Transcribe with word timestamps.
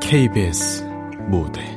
KBS 0.00 0.84
무대. 1.28 1.74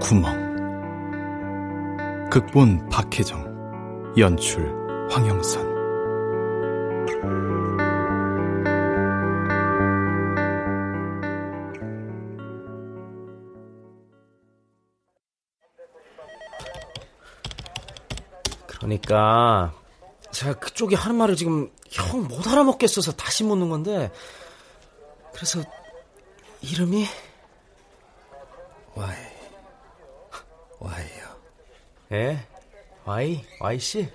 구멍. 0.00 0.32
극본 2.30 2.88
박혜정. 2.88 3.48
연출 4.16 4.77
황영선. 5.10 5.78
그러니까 18.66 19.74
제가 20.30 20.54
그쪽이 20.54 20.94
하는 20.94 21.16
말을 21.16 21.36
지금 21.36 21.70
형 21.90 22.28
못 22.28 22.46
알아먹겠어서 22.46 23.12
다시 23.12 23.44
묻는 23.44 23.70
건데 23.70 24.10
그래서 25.34 25.62
이름이? 26.60 27.06
와이. 28.94 29.16
와이요. 30.80 31.36
예? 32.12 32.46
와이? 33.04 33.44
와이 33.60 33.78
씨 33.78 34.10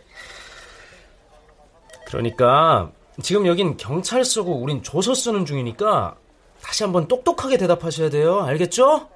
그러니까 2.13 2.91
지금 3.23 3.47
여긴 3.47 3.75
경찰서고 3.75 4.61
우린 4.61 4.83
조서 4.83 5.15
쓰는 5.15 5.45
중이니까 5.45 6.15
다시 6.61 6.83
한번 6.83 7.07
똑똑하게 7.07 7.57
대답하셔야 7.57 8.11
돼요 8.11 8.41
알겠죠? 8.41 9.09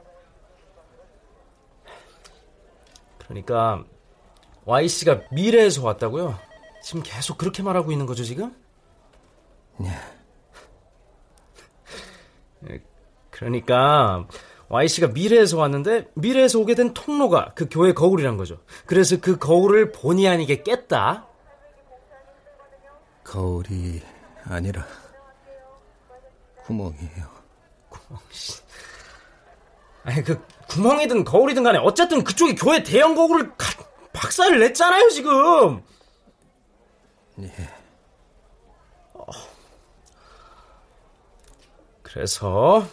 그러니까 3.20 3.84
와이 4.66 4.88
씨가 4.88 5.22
미래에서 5.32 5.84
왔다고요? 5.84 6.40
지금 6.82 7.04
계속 7.04 7.38
그렇게 7.38 7.62
말하고 7.62 7.92
있는 7.92 8.06
거죠, 8.06 8.24
지금? 8.24 8.56
네. 9.78 9.92
그러니까 13.30 14.26
Y씨가 14.70 15.08
미래에서 15.10 15.58
왔는데 15.58 16.08
미래에서 16.16 16.60
오게 16.60 16.74
된 16.74 16.94
통로가 16.94 17.54
그 17.54 17.68
교회 17.70 17.94
거울이란 17.94 18.38
거죠. 18.38 18.58
그래서 18.86 19.18
그 19.22 19.38
거울을 19.38 19.92
본의 19.92 20.28
아니게 20.28 20.64
깼다. 20.64 21.28
거울이 23.28 24.02
아니라 24.46 24.86
구멍이에요. 26.64 27.28
구멍 27.90 28.22
씨. 28.32 28.62
아니 30.04 30.24
그 30.24 30.42
구멍이든 30.70 31.26
거울이든 31.26 31.64
간에 31.64 31.78
어쨌든 31.80 32.24
그쪽이 32.24 32.56
교회 32.56 32.82
대형 32.82 33.16
거울을 33.16 33.56
가, 33.58 33.66
박살을 34.14 34.60
냈잖아요, 34.60 35.10
지금. 35.10 35.84
예. 37.40 37.52
그래서 42.02 42.88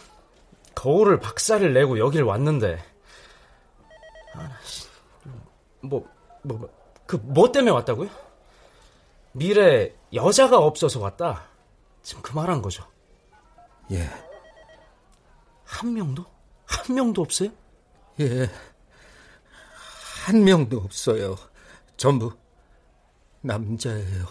거울을 0.75 1.19
박살을 1.21 1.73
내고 1.73 1.97
여길 1.97 2.23
왔는데 2.23 2.83
뭐뭐그뭐 5.81 7.51
때문에 7.53 7.71
왔다고요? 7.71 8.24
미래 9.35 9.93
여자가 10.13 10.57
없어서 10.59 10.99
왔다. 10.99 11.43
지금 12.01 12.21
그 12.21 12.33
말 12.33 12.49
한 12.49 12.61
거죠. 12.61 12.85
예. 13.91 14.09
한 15.65 15.93
명도? 15.93 16.25
한 16.65 16.95
명도 16.95 17.21
없어요? 17.21 17.49
예. 18.21 18.49
한 20.25 20.43
명도 20.43 20.77
없어요. 20.77 21.35
전부 21.97 22.31
남자예요. 23.41 24.25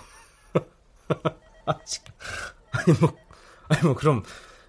아니 1.66 2.98
뭐 3.00 3.16
아니 3.68 3.82
뭐 3.82 3.94
그럼 3.94 4.22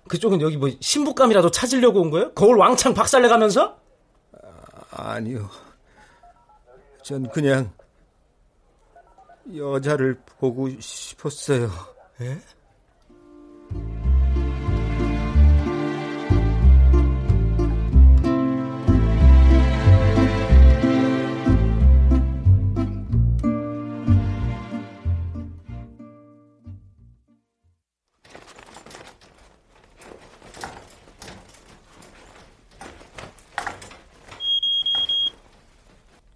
그쪽은 0.07 0.41
여기 0.41 0.57
뭐 0.57 0.69
신부감이라도 0.79 1.49
찾으려고 1.51 2.01
온 2.01 2.11
거예요? 2.11 2.33
거울 2.33 2.57
왕창 2.57 2.93
박살내 2.93 3.27
가면서? 3.27 3.79
아, 4.91 5.13
아니요. 5.13 5.49
전 7.03 7.29
그냥 7.29 7.71
여자를 9.53 10.17
보고 10.39 10.69
싶었어요. 10.79 11.69
예? 12.21 12.39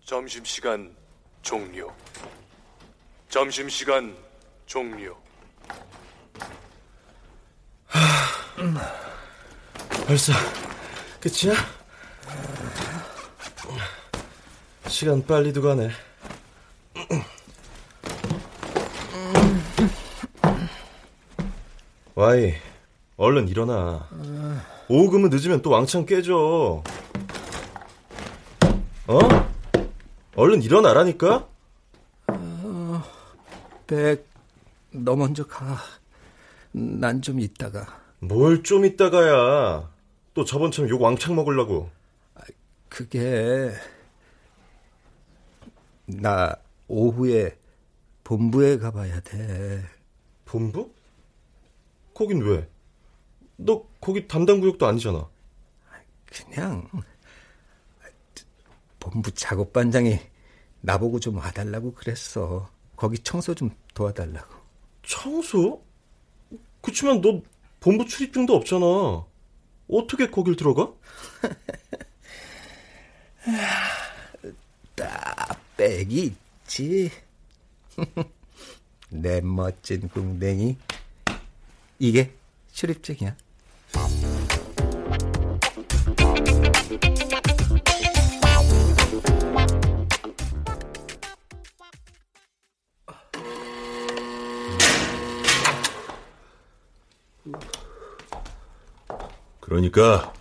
점심시간 0.06 0.96
종료. 1.42 1.92
점심시간 3.30 4.16
종료. 4.66 5.16
벌써 10.08 10.34
끝이야? 11.22 11.54
시간 14.88 15.24
빨리도 15.26 15.62
가네. 15.62 15.92
와이, 22.16 22.56
얼른 23.16 23.48
일어나. 23.48 24.10
오금은 24.88 25.30
늦으면 25.30 25.62
또 25.62 25.70
왕창 25.70 26.06
깨져. 26.06 26.84
어? 29.08 29.20
얼른 30.36 30.64
일어나라니까? 30.64 31.48
어, 33.90 33.96
백, 33.96 34.30
너 34.92 35.16
먼저 35.16 35.46
가. 35.48 35.78
난좀 36.72 37.40
이따가. 37.40 38.00
뭘좀 38.20 38.86
이따가야. 38.86 39.92
또 40.36 40.46
저번처럼 40.46 40.90
욕 40.92 41.02
왕창 41.02 41.36
먹으려고. 41.36 41.90
그게 42.88 43.72
나 46.06 46.56
오후에 46.88 47.58
본부에 48.24 48.78
가봐야 48.78 49.20
돼. 49.22 49.84
본부? 50.46 50.94
거긴 52.14 52.42
왜? 52.42 52.70
너 53.58 53.88
거기 54.00 54.28
담당 54.28 54.60
구역도 54.60 54.86
아니잖아. 54.86 55.28
그냥 56.26 56.88
본부 59.00 59.32
작업반장이 59.32 60.20
나보고 60.82 61.20
좀 61.20 61.38
와달라고 61.38 61.94
그랬어. 61.94 62.70
거기 63.00 63.18
청소 63.18 63.56
좀 63.56 63.72
도와달라고. 63.94 64.54
청소? 65.04 65.82
그치만 66.82 67.22
너 67.22 67.42
본부 67.80 68.06
출입증도 68.06 68.54
없잖아. 68.54 68.86
어떻게 69.90 70.30
거길 70.30 70.58
들어가? 70.58 70.92
딱 74.98 75.62
백이 75.78 76.36
있지. 76.66 77.10
내 79.10 79.40
멋진 79.40 80.10
궁뎅이. 80.10 80.76
이게 82.00 82.34
출입증이야. 82.74 83.34
그러니까 99.70 100.34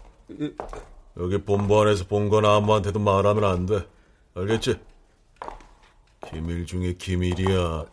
여기 1.18 1.38
본부 1.42 1.80
안에서 1.80 2.06
본 2.06 2.28
건 2.30 2.44
아무한테도 2.44 2.98
말하면 2.98 3.44
안 3.44 3.66
돼. 3.66 3.86
알겠지? 4.34 4.80
기밀 6.30 6.64
중에 6.66 6.94
기밀이야. 6.94 7.84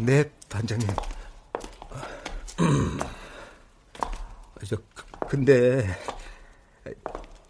네, 0.00 0.30
반장님. 0.48 0.86
저, 4.66 4.76
근데 5.28 5.86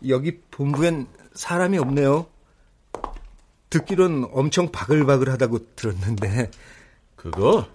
여기 0.09 0.41
본부엔 0.51 1.07
사람이 1.35 1.79
없네요. 1.79 2.27
듣기론 3.71 4.29
엄청 4.33 4.71
바글바글하다고 4.71 5.75
들었는데 5.77 6.51
그거? 7.17 7.67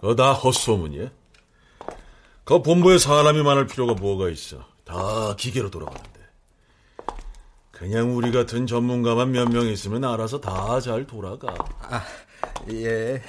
그거 0.00 0.14
다 0.14 0.32
헛소문이야. 0.32 1.10
그 2.44 2.60
본부에 2.62 2.98
사람이 2.98 3.42
많을 3.42 3.66
필요가 3.66 3.94
뭐가 3.94 4.28
있어. 4.30 4.64
다 4.84 5.34
기계로 5.36 5.70
돌아가는데. 5.70 6.12
그냥 7.70 8.16
우리 8.16 8.30
같은 8.32 8.66
전문가만 8.66 9.32
몇 9.32 9.48
명 9.48 9.66
있으면 9.66 10.04
알아서 10.04 10.40
다 10.40 10.80
잘 10.80 11.06
돌아가. 11.06 11.54
아, 11.82 12.04
예. 12.70 13.22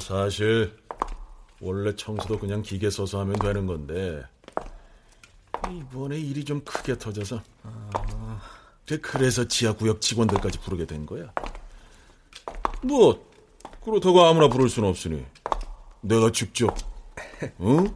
사실 0.00 0.74
원래 1.60 1.94
청소도 1.94 2.38
그냥 2.38 2.62
기계 2.62 2.88
써서 2.90 3.20
하면 3.20 3.38
되는 3.38 3.66
건데 3.66 4.22
이번에 5.70 6.18
일이 6.18 6.44
좀 6.44 6.60
크게 6.64 6.98
터져서 6.98 7.42
그래서 9.02 9.46
지하 9.48 9.72
구역 9.72 10.00
직원들까지 10.00 10.58
부르게 10.60 10.86
된 10.86 11.06
거야. 11.06 11.32
뭐 12.82 13.26
그렇다고 13.84 14.22
아무나 14.24 14.48
부를 14.48 14.68
수는 14.68 14.88
없으니 14.88 15.24
내가 16.00 16.30
직접 16.32 16.74
응? 17.60 17.94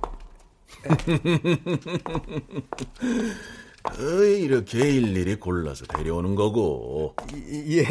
이렇게 4.43 4.79
일일이 4.79 5.37
골라서 5.37 5.87
데려오는 5.87 6.35
거고. 6.35 7.15
예. 7.69 7.85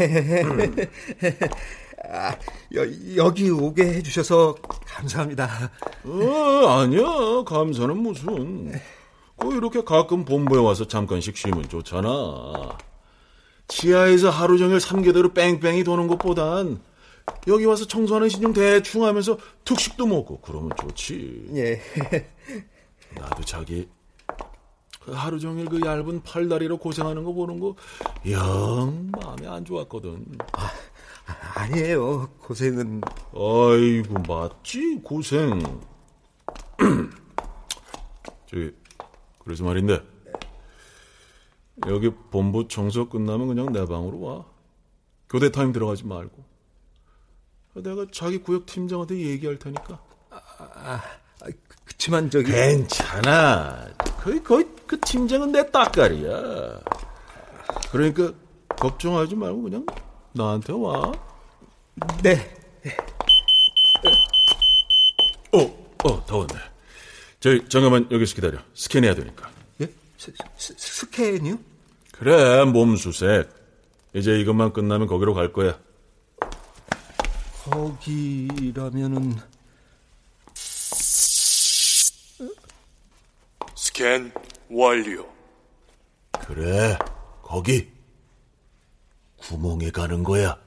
아, 2.07 2.36
여, 2.75 2.86
여기 3.16 3.50
오게 3.50 3.84
해주셔서 3.84 4.56
감사합니다. 4.86 5.72
어, 6.04 6.68
아니야. 6.68 7.44
감사는 7.46 7.98
무슨. 7.98 8.74
꼭 9.38 9.54
이렇게 9.54 9.84
가끔 9.84 10.25
본부에 10.25 10.60
와서 10.60 10.88
잠깐씩 10.88 11.36
쉬면 11.38 11.68
좋잖아. 11.69 12.78
지하에서 13.68 14.30
하루 14.30 14.58
종일 14.58 14.80
삼계대로 14.80 15.34
뺑뺑이 15.34 15.84
도는 15.84 16.08
것보단 16.08 16.80
여기 17.48 17.66
와서 17.66 17.86
청소하는 17.86 18.30
신용 18.30 18.54
대충 18.54 19.04
하면서 19.04 19.38
특식도 19.63 20.06
먹고 20.06 20.39
그러면 20.42 20.72
좋지. 20.80 21.48
예. 21.56 21.81
나도 23.16 23.44
자기 23.44 23.88
그 25.01 25.12
하루 25.12 25.39
종일 25.39 25.66
그 25.66 25.80
얇은 25.86 26.24
팔다리로 26.24 26.77
고생하는 26.77 27.24
거 27.24 27.33
보는 27.33 27.60
거 27.60 27.75
영 28.27 29.12
마음에 29.12 29.48
안 29.48 29.63
좋았거든. 29.63 30.25
아, 30.54 30.72
아니에요. 31.62 32.27
고생은. 32.39 33.01
아이고 33.33 34.13
맞지 34.27 35.01
고생. 35.04 35.60
저기 38.48 38.72
그래서 39.44 39.63
말인데 39.63 40.01
여기 41.88 42.10
본부 42.31 42.68
청소 42.68 43.07
끝나면 43.10 43.48
그냥 43.48 43.72
내 43.72 43.86
방으로 43.86 44.19
와. 44.22 44.45
교대 45.30 45.51
타임 45.51 45.72
들어가지 45.72 46.06
말고. 46.06 46.44
내가 47.81 48.06
자기 48.12 48.38
구역 48.38 48.66
팀장한테 48.66 49.18
얘기할 49.18 49.60
테니까. 49.60 50.00
아, 50.30 50.39
아 50.60 51.01
그치만 51.86 52.30
저기 52.30 52.51
괜찮아. 52.51 53.88
거의 54.22 54.44
거의 54.44 54.66
그 54.88 55.00
팀장은 55.00 55.51
내 55.51 55.69
딱깔이야. 55.69 56.81
그러니까 57.92 58.33
걱정하지 58.69 59.36
말고 59.36 59.62
그냥 59.63 59.86
나한테 60.33 60.74
와. 60.74 61.12
네. 62.24 62.56
어, 65.54 65.60
어, 66.04 66.25
더웠네. 66.25 66.60
저희 67.39 67.68
잠깐만 67.69 68.07
여기서 68.12 68.36
기다려. 68.36 68.60
스캔해야 68.74 69.16
되니까. 69.16 69.50
예? 69.81 69.89
스, 70.18 70.33
스, 70.57 70.74
스캔이요? 70.77 71.57
그래, 72.13 72.63
몸 72.66 72.95
수색. 72.95 73.50
이제 74.13 74.39
이것만 74.39 74.74
끝나면 74.74 75.07
거기로 75.07 75.33
갈 75.33 75.51
거야. 75.51 75.77
거기라면은 77.66 79.36
스캔 83.76 84.32
완료. 84.70 85.28
그래, 86.46 86.98
거기. 87.42 87.92
구멍에 89.38 89.90
가는 89.90 90.24
거야. 90.24 90.60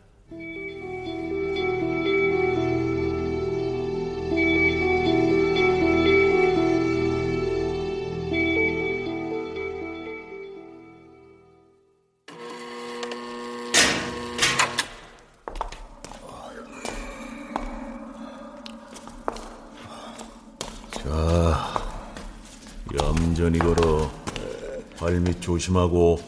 조심하고. 25.49 26.21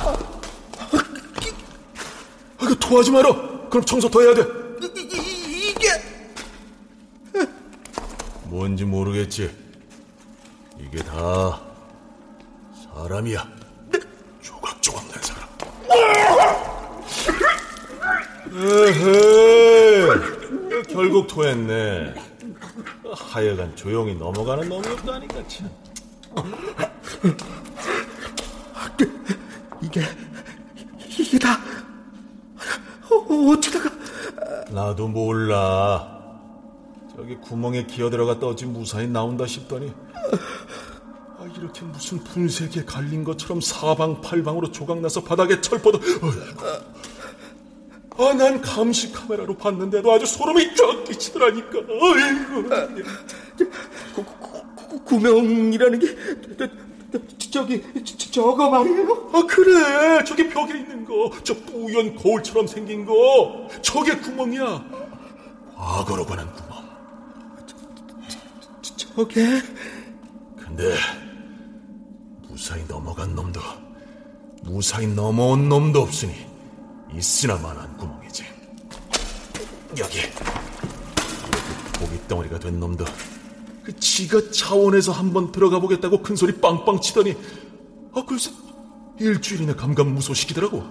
아, 0.00 0.18
그 2.58 2.78
토하지 2.78 3.10
마라. 3.10 3.32
그럼 3.70 3.82
청소 3.86 4.10
더 4.10 4.20
해야 4.20 4.34
돼. 4.34 4.42
이, 4.82 5.72
게 5.74 5.88
뭔지 8.44 8.84
모르겠지. 8.84 9.50
이게 10.78 11.02
다 11.02 11.58
사람이야. 12.94 13.48
조각조각 14.42 15.02
낸 15.04 15.14
사람. 15.22 15.48
에헤, 18.54 20.06
결국 20.90 21.26
토했네. 21.28 22.14
하여간 23.10 23.74
조용히 23.74 24.14
넘어가는 24.16 24.68
놈이 24.68 24.86
없다니까 24.86 25.48
참. 25.48 25.70
이게 29.82 30.02
이게 31.18 31.38
다 31.38 31.58
어, 33.10 33.50
어쩌다가 33.50 33.90
나도 34.70 35.08
몰라. 35.08 36.20
저기 37.14 37.36
구멍에 37.36 37.84
기어 37.86 38.10
들어가 38.10 38.38
떠지 38.40 38.66
무사히 38.66 39.06
나온다 39.06 39.46
싶더니 39.46 39.92
아, 41.38 41.46
이렇게 41.56 41.84
무슨 41.84 42.18
분쇄기에 42.24 42.84
갈린 42.84 43.22
것처럼 43.22 43.60
사방팔방으로 43.60 44.72
조각나서 44.72 45.22
바닥에 45.22 45.60
철퍼도 45.60 45.98
어이구. 45.98 46.66
아, 48.18 48.32
난 48.34 48.60
감시 48.60 49.12
카메라로 49.12 49.56
봤는데도 49.56 50.10
아주 50.12 50.26
소름이 50.26 50.74
쫙 50.74 51.04
끼치더라니까. 51.04 51.78
어이구. 51.78 52.68
구, 54.14 54.24
구, 54.24 54.74
구, 54.74 55.04
구명이라는 55.04 55.98
게 55.98 56.06
저, 57.52 57.66
저, 57.66 57.66
저기 57.66 57.82
저, 58.02 58.30
저거 58.30 58.70
말이에요? 58.70 59.30
아, 59.34 59.46
그래. 59.46 60.24
저기 60.24 60.48
벽에 60.48 60.78
있는 60.78 61.04
거. 61.04 61.30
저 61.44 61.54
뿌연 61.54 62.16
거울처럼 62.16 62.66
생긴 62.66 63.04
거. 63.04 63.68
저게 63.82 64.16
구멍이야. 64.16 64.82
과거로 65.76 66.24
가는 66.24 66.50
구멍. 66.54 66.72
저게 68.96 69.60
근데 70.56 70.96
무사히 72.48 72.82
넘어간 72.88 73.34
놈도 73.34 73.60
무사히 74.62 75.06
넘어온 75.06 75.68
놈도 75.68 76.00
없으니 76.00 76.34
있으나 77.12 77.58
마나한 77.58 77.98
구멍이지. 77.98 78.44
여기 79.98 80.18
이렇게 80.18 80.32
고기 81.98 82.28
덩어리가 82.28 82.58
된 82.58 82.80
놈도 82.80 83.04
그 83.84 83.98
지가 83.98 84.50
차원에서 84.50 85.12
한번 85.12 85.50
들어가 85.50 85.80
보겠다고 85.80 86.22
큰 86.22 86.36
소리 86.36 86.52
빵빵 86.60 87.00
치더니 87.00 87.34
아 88.14 88.24
글쎄 88.24 88.50
일주일이나 89.18 89.74
감감무소시키더라고. 89.74 90.84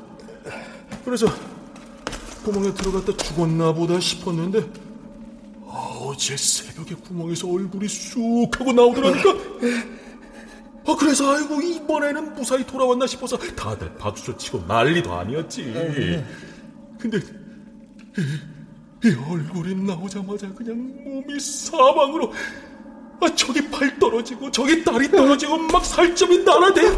그래서 1.05 1.27
구멍에 2.43 2.74
들어갔다 2.74 3.15
죽었나 3.17 3.74
보다 3.74 4.00
싶었는데 4.00 4.67
아, 5.67 6.00
어제 6.01 6.36
새벽에 6.36 6.95
구멍에서 6.95 7.50
얼굴이 7.50 7.88
쑥 7.88 8.48
하고 8.60 8.74
나오더라니까. 8.74 9.29
아, 10.88 10.95
그래서 11.00 11.31
아이고 11.33 11.62
이번에는 11.62 12.33
무사히 12.33 12.65
돌아왔나 12.65 13.07
싶어서 13.07 13.38
다들 13.38 13.93
박수 13.95 14.36
치고 14.36 14.65
난리도 14.67 15.13
아니었지. 15.13 16.24
근데 17.00 17.17
이, 18.17 19.07
이 19.07 19.15
얼굴이 19.29 19.75
나오자마자 19.75 20.51
그냥 20.53 20.77
몸이 21.03 21.39
사방으로 21.39 22.33
아, 23.22 23.36
저기 23.36 23.70
팔 23.70 23.98
떨어지고 24.00 24.50
저기 24.51 24.84
다리 24.84 25.10
떨어지고 25.10 25.58
막 25.58 25.86
살점이 25.86 26.40
날아다니고. 26.40 26.98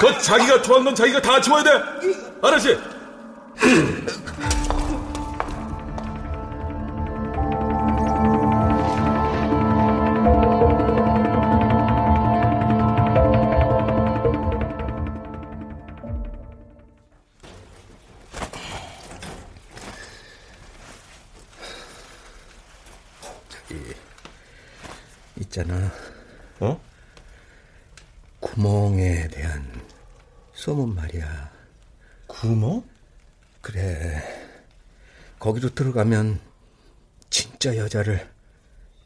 그 0.00 0.22
자기가 0.22 0.62
좋아하는 0.62 0.86
건 0.86 0.94
자기가 0.94 1.20
다 1.20 1.40
지워야 1.40 1.62
돼. 1.62 1.70
알았지? 2.42 2.78
거기로 35.56 35.70
들어가면 35.74 36.40
진짜 37.30 37.76
여자를 37.76 38.30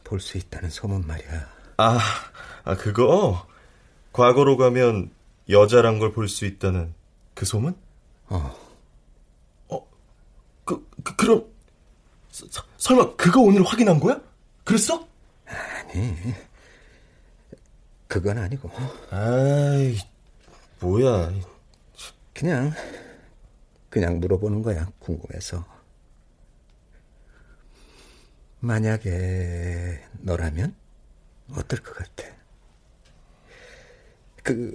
볼 0.05 0.21
수 0.21 0.37
있다는 0.37 0.71
소문 0.71 1.07
말이야. 1.07 1.49
아, 1.77 1.99
아, 2.65 2.77
그거? 2.77 3.47
과거로 4.13 4.57
가면 4.57 5.11
여자란 5.49 5.99
걸 6.01 6.13
볼 6.13 6.29
수 6.29 6.45
있다는 6.47 6.93
그 7.35 7.45
소문? 7.47 7.77
어. 8.29 8.55
어, 9.69 9.89
그, 10.65 10.87
그 11.05 11.17
그럼, 11.17 11.45
서, 12.31 12.47
설마 12.79 13.15
그거 13.17 13.41
오늘 13.41 13.63
확인한 13.63 14.01
거야? 14.01 14.21
그랬어? 14.65 15.07
아니. 15.47 16.17
그건 18.09 18.39
아니고. 18.39 18.69
아이, 19.11 19.97
뭐야. 20.81 21.31
그냥, 22.35 22.73
그냥 23.89 24.19
물어보는 24.19 24.63
거야, 24.63 24.91
궁금해서. 24.99 25.65
만약에 28.61 30.03
너라면 30.21 30.75
어떨 31.53 31.81
것 31.83 31.95
같아? 31.95 32.25
그 34.43 34.75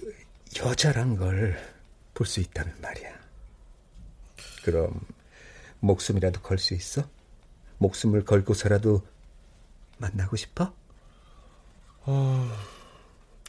여자란 0.58 1.16
걸 1.18 1.56
볼 2.16 2.26
수 2.26 2.40
있다면 2.40 2.74
말이야. 2.82 3.14
그럼 4.64 5.00
목숨이라도 5.82 6.42
걸 6.42 6.58
수 6.58 6.74
있어? 6.74 7.04
목숨을 7.78 8.24
걸고서라도 8.24 9.06
만나고 9.98 10.38
싶어? 10.38 10.74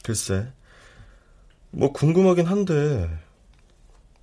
글쎄. 0.03 0.51
뭐 1.71 1.93
궁금하긴 1.93 2.45
한데, 2.45 3.09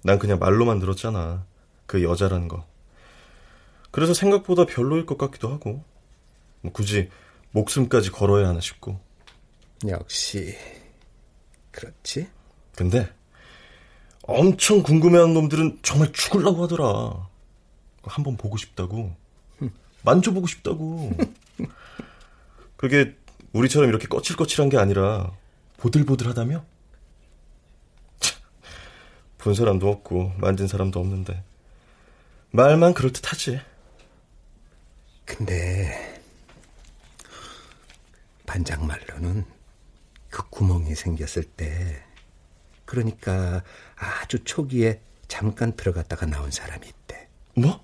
난 0.02 0.18
그냥 0.18 0.38
말로만 0.38 0.78
들었잖아. 0.78 1.46
그 1.86 2.02
여자라는 2.02 2.48
거. 2.48 2.66
그래서 3.90 4.12
생각보다 4.12 4.66
별로일 4.66 5.06
것 5.06 5.16
같기도 5.16 5.50
하고, 5.50 5.70
뭐 5.72 5.84
굳이 6.72 7.10
목숨까지 7.52 8.10
걸어야 8.10 8.48
하나 8.48 8.60
싶고. 8.60 9.00
역시 9.86 10.56
그렇지? 11.70 12.28
근데 12.74 13.08
엄청 14.22 14.82
궁금해하는 14.82 15.34
놈들은 15.34 15.80
정말 15.82 16.12
죽을라고 16.12 16.62
하더라. 16.64 17.28
한번 18.02 18.36
보고 18.36 18.56
싶다고. 18.56 19.14
만져보고 20.02 20.46
싶다고. 20.46 21.12
그게 22.76 23.16
우리처럼 23.52 23.88
이렇게 23.88 24.06
거칠거칠한 24.08 24.68
게 24.68 24.76
아니라 24.76 25.32
보들보들하다며? 25.78 26.64
참, 28.20 28.40
본 29.38 29.54
사람도 29.54 29.88
없고 29.88 30.32
만진 30.38 30.66
사람도 30.66 31.00
없는데 31.00 31.42
말만 32.50 32.94
그럴듯하지. 32.94 33.60
근데 35.24 36.13
반장 38.46 38.86
말로는 38.86 39.44
그 40.30 40.48
구멍이 40.50 40.94
생겼을 40.94 41.44
때 41.44 42.02
그러니까 42.84 43.62
아주 43.96 44.42
초기에 44.44 45.00
잠깐 45.28 45.74
들어갔다가 45.74 46.26
나온 46.26 46.50
사람이 46.50 46.86
있대. 46.86 47.28
뭐? 47.54 47.82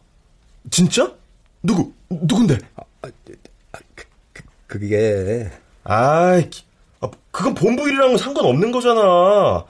진짜? 0.71 1.17
누구? 1.62 1.93
누군데? 2.09 2.59
그, 3.00 4.07
그, 4.33 4.43
그게 4.67 5.50
아이, 5.85 6.50
아, 7.00 7.11
그건 7.31 7.55
본부 7.55 7.88
일이랑은 7.88 8.19
상관없는 8.19 8.73
거잖아. 8.73 9.64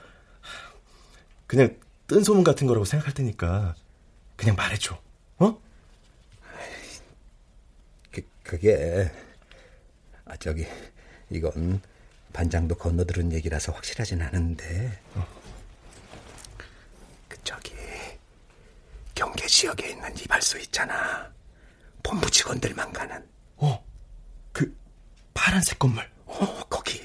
그냥 1.47 1.75
뜬 2.07 2.23
소문 2.23 2.43
같은 2.43 2.67
거라고 2.67 2.85
생각할 2.85 3.13
테니까 3.13 3.75
그냥 4.35 4.55
말해줘. 4.55 4.97
어? 5.39 5.57
그, 8.11 8.21
그게 8.43 9.11
아 10.31 10.37
저기 10.37 10.65
이건 11.29 11.81
반장도 12.31 12.75
건너들은 12.75 13.33
얘기라서 13.33 13.73
확실하진 13.73 14.21
않은데. 14.21 14.97
그 17.27 17.37
저기 17.43 17.73
경계 19.13 19.45
지역에 19.45 19.89
있는 19.89 20.17
이발소 20.17 20.57
있잖아. 20.59 21.29
본부 22.01 22.31
직원들만 22.31 22.93
가는. 22.93 23.27
어, 23.57 23.85
그 24.53 24.73
파란색 25.33 25.77
건물. 25.77 26.09
어 26.25 26.63
거기. 26.69 27.01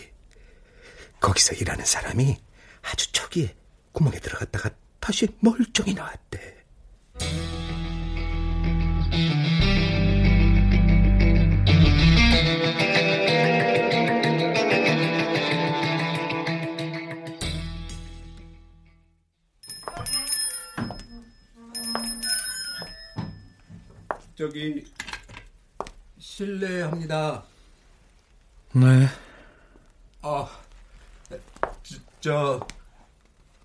거기서 1.19 1.55
일하는 1.55 1.85
사람이 1.85 2.37
아주 2.83 3.11
초기에 3.11 3.57
구멍에 3.91 4.21
들어갔다가 4.21 4.71
다시 5.01 5.27
멀쩡히 5.41 5.95
나왔대 5.95 6.65
저기 24.37 24.85
실례합니다. 26.19 27.43
네. 28.75 29.09
아, 30.21 30.47
저, 31.83 31.97
저 32.21 32.67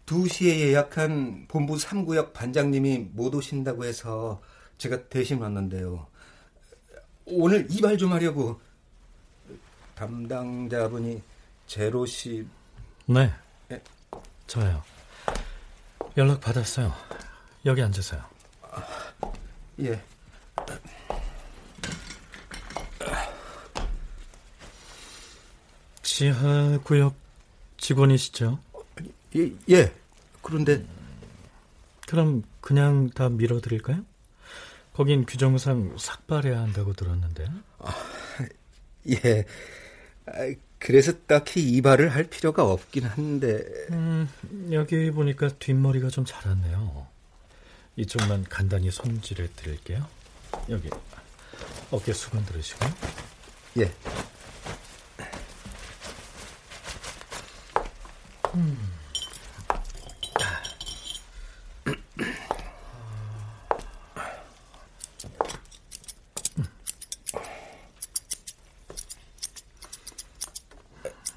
2시에 0.06 0.60
예약한 0.60 1.46
본부 1.50 1.76
3구역 1.76 2.32
반장님이 2.32 3.10
못 3.12 3.36
오신다고 3.36 3.84
해서 3.84 4.42
제가 4.78 5.10
대신 5.10 5.42
왔는데요. 5.42 6.08
오늘 7.26 7.68
이발 7.70 7.98
좀 7.98 8.14
하려고 8.14 8.62
담당자분이 9.96 11.22
제로 11.68 12.06
씨 12.06 12.48
네. 13.08 13.30
예. 13.72 13.82
저요. 14.48 14.82
연락 16.16 16.40
받았어요. 16.40 16.94
여기 17.66 17.82
앉으세요. 17.82 18.24
예. 19.82 20.02
지하 26.02 26.78
구역 26.84 27.16
직원이시죠? 27.78 28.60
예, 29.36 29.52
예. 29.70 29.92
그런데 30.42 30.86
그럼 32.08 32.44
그냥 32.60 33.10
다 33.10 33.30
밀어드릴까요? 33.30 34.04
거긴 34.94 35.26
규정상 35.26 35.96
삭발해야 35.98 36.60
한다고 36.60 36.94
들었는데. 36.94 37.48
예. 39.10 39.46
아, 40.26 40.54
그래서 40.78 41.14
딱히 41.28 41.62
이발을 41.72 42.10
할 42.10 42.26
필요가 42.26 42.64
없긴 42.64 43.06
한데 43.06 43.64
음, 43.92 44.30
여기 44.72 45.12
보니까 45.12 45.48
뒷머리가 45.48 46.10
좀 46.10 46.26
자랐네요. 46.26 47.08
이쪽만 47.96 48.46
간단히 48.50 48.92
손질해 48.92 49.48
드릴게요. 49.56 50.06
여기 50.70 50.90
어깨 51.92 52.14
수건 52.14 52.46
들으시고. 52.46 52.86
예. 53.80 53.92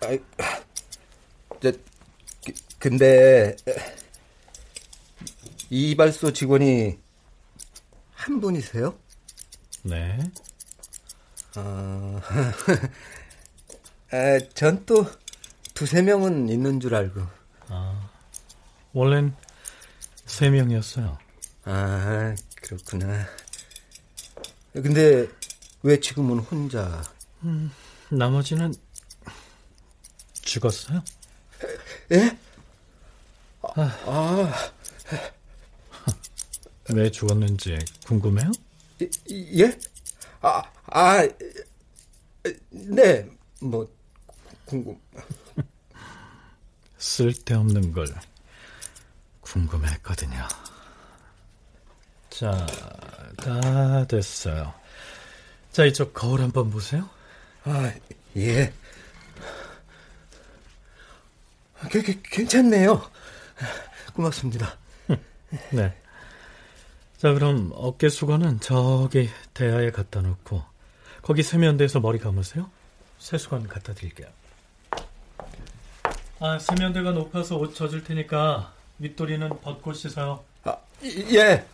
아이, 0.03 0.21
저, 1.63 1.73
그, 2.45 2.53
근데 2.79 3.57
이 5.71 5.91
이발소 5.93 6.33
직원이 6.33 6.99
한 8.13 8.41
분이세요? 8.41 8.99
네. 9.85 10.19
아, 11.57 12.21
아, 14.11 14.39
전또 14.55 15.07
두세 15.75 16.03
명은 16.03 16.49
있는 16.49 16.81
줄 16.81 16.95
알고. 16.95 17.21
원래는 18.93 19.35
세 20.25 20.49
명이었어요. 20.51 21.19
아, 21.65 22.35
그렇구나. 22.57 23.27
근데 24.73 25.29
왜 25.83 26.01
지금은 26.01 26.39
혼자? 26.41 27.03
나머지는 28.09 28.75
죽었어요? 30.43 31.03
예? 32.13 32.39
왜 36.91 37.11
죽었는지 37.11 37.79
궁금해요? 38.07 38.51
이- 39.01 39.63
예? 39.63 39.79
아, 40.41 40.63
아, 40.87 41.29
네, 42.71 43.29
뭐 43.61 43.89
궁금. 44.65 44.99
쓸데없는 46.99 47.93
걸 47.93 48.07
궁금했거든요. 49.41 50.47
자, 52.31 52.67
다 53.37 54.07
됐어요. 54.07 54.75
자, 55.73 55.85
이쪽 55.85 56.13
거울 56.15 56.41
한번 56.41 56.71
보세요. 56.71 57.09
아, 57.65 57.93
예. 58.37 58.73
게, 61.91 62.03
게, 62.03 62.21
괜찮네요. 62.23 63.11
고맙습니다. 64.15 64.79
네. 65.71 65.95
자, 67.25 67.33
그럼 67.33 67.73
어깨 67.75 68.11
수건은 68.11 68.61
저기 68.61 69.31
대야에 69.55 69.93
갖다 69.93 70.21
놓고 70.21 70.63
거기 71.23 71.43
세면대에서 71.43 72.01
머리 72.01 72.19
감으세요. 72.19 72.71
세수건 73.19 73.67
갖다 73.67 73.95
드릴게요. 73.95 74.29
아, 76.39 76.59
세면대가 76.59 77.13
높아서 77.13 77.57
옷 77.57 77.75
젖을 77.75 78.05
테니까 78.05 78.75
윗도리는 78.99 79.49
벗고 79.63 79.95
씻어요. 79.95 80.45
아, 80.65 80.77
예. 81.03 81.65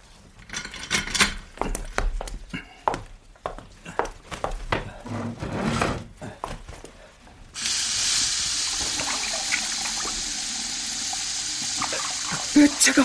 제가 12.79 13.03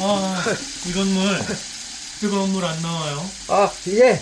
아, 0.00 0.44
이건 0.88 1.06
물. 1.12 1.38
뜨거운 2.20 2.50
물 2.50 2.64
안 2.64 2.80
나와요. 2.82 3.30
아, 3.48 3.70
예. 3.88 4.20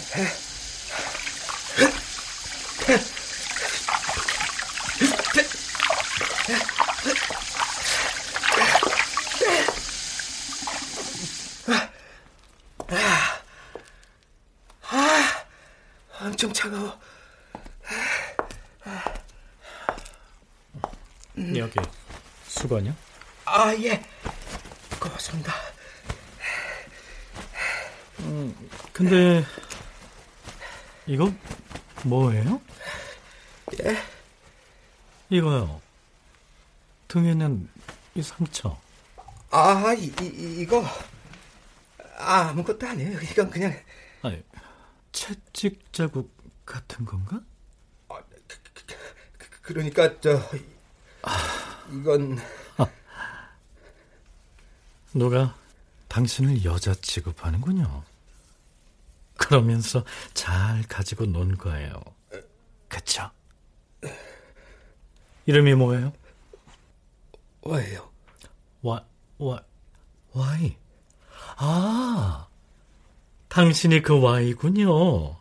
아, 14.88 15.44
엄청 16.20 16.52
차가워. 16.52 16.98
여기 21.56 21.78
수건이요? 22.48 22.94
아, 23.44 23.74
예. 23.74 24.02
고맙습니다. 24.98 25.52
근데 28.92 29.44
이거 31.06 31.30
뭐예요? 32.04 32.60
예? 33.84 34.02
이거요. 35.28 35.80
등에 37.08 37.32
있는 37.32 37.68
이 38.14 38.22
상처. 38.22 38.78
아, 39.50 39.92
이, 39.96 40.06
이, 40.22 40.56
이거. 40.62 40.84
아, 42.56 42.60
아무것도 42.60 42.86
아니에요. 42.86 43.20
이건 43.20 43.50
그냥. 43.50 43.74
아니, 44.22 44.42
채찍 45.12 45.92
자국 45.92 46.34
같은 46.64 47.04
건가? 47.04 47.40
그, 49.38 49.60
그 49.62 49.72
러니까, 49.74 50.18
저. 50.20 50.40
이건. 51.92 52.38
누가 55.12 55.56
당신을 56.08 56.64
여자 56.64 56.94
취급하는군요. 56.94 58.04
그러면서 59.36 60.04
잘 60.34 60.82
가지고 60.88 61.26
논 61.26 61.56
거예요. 61.56 62.00
그쵸? 62.88 63.30
이름이 65.46 65.74
뭐예요? 65.74 66.12
왜요? 67.62 68.10
와, 68.82 69.04
와, 69.38 69.62
와이. 70.32 70.76
아, 71.56 72.46
당신이 73.48 74.02
그 74.02 74.20
와이군요. 74.20 75.36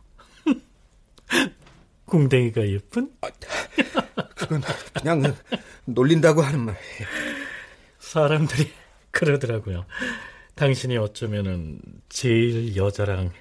궁뎅이가 2.05 2.67
예쁜? 2.69 3.13
그건 4.35 4.61
그냥 4.93 5.35
놀린다고 5.85 6.41
하는 6.41 6.61
말이에요. 6.61 7.07
사람들이 7.99 8.71
그러더라고요. 9.11 9.85
당신이 10.55 10.97
어쩌면은 10.97 11.81
제일 12.07 12.75
여자랑 12.75 13.31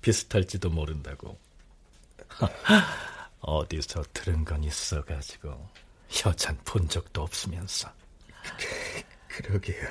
비슷할지도 0.00 0.70
모른다고. 0.70 1.38
어디서 3.40 4.04
들은 4.12 4.44
건 4.44 4.62
있어가지고 4.64 5.68
여잔 6.24 6.58
본 6.64 6.88
적도 6.88 7.22
없으면서. 7.22 7.90
그러게요. 9.28 9.82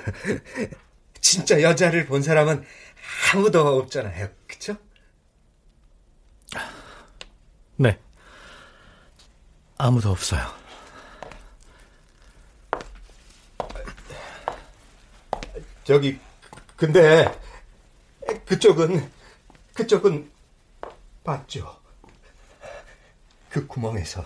진짜 1.20 1.62
여자를 1.62 2.06
본 2.06 2.22
사람은 2.22 2.64
아무도 3.32 3.78
없잖아요. 3.78 4.28
그쵸? 4.46 4.76
네. 7.76 7.98
아무도 9.78 10.10
없어요. 10.10 10.60
저기, 15.84 16.20
근데, 16.76 17.26
그쪽은, 18.46 19.10
그쪽은, 19.74 20.30
봤죠? 21.24 21.80
그 23.48 23.66
구멍에서. 23.66 24.24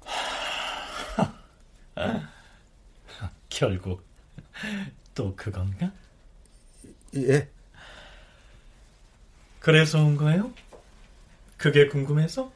결국 3.50 4.09
또 5.14 5.34
그건가? 5.36 5.92
예. 7.16 7.48
그래서 9.58 9.98
온 10.02 10.16
거예요? 10.16 10.52
그게 11.56 11.88
궁금해서? 11.88 12.50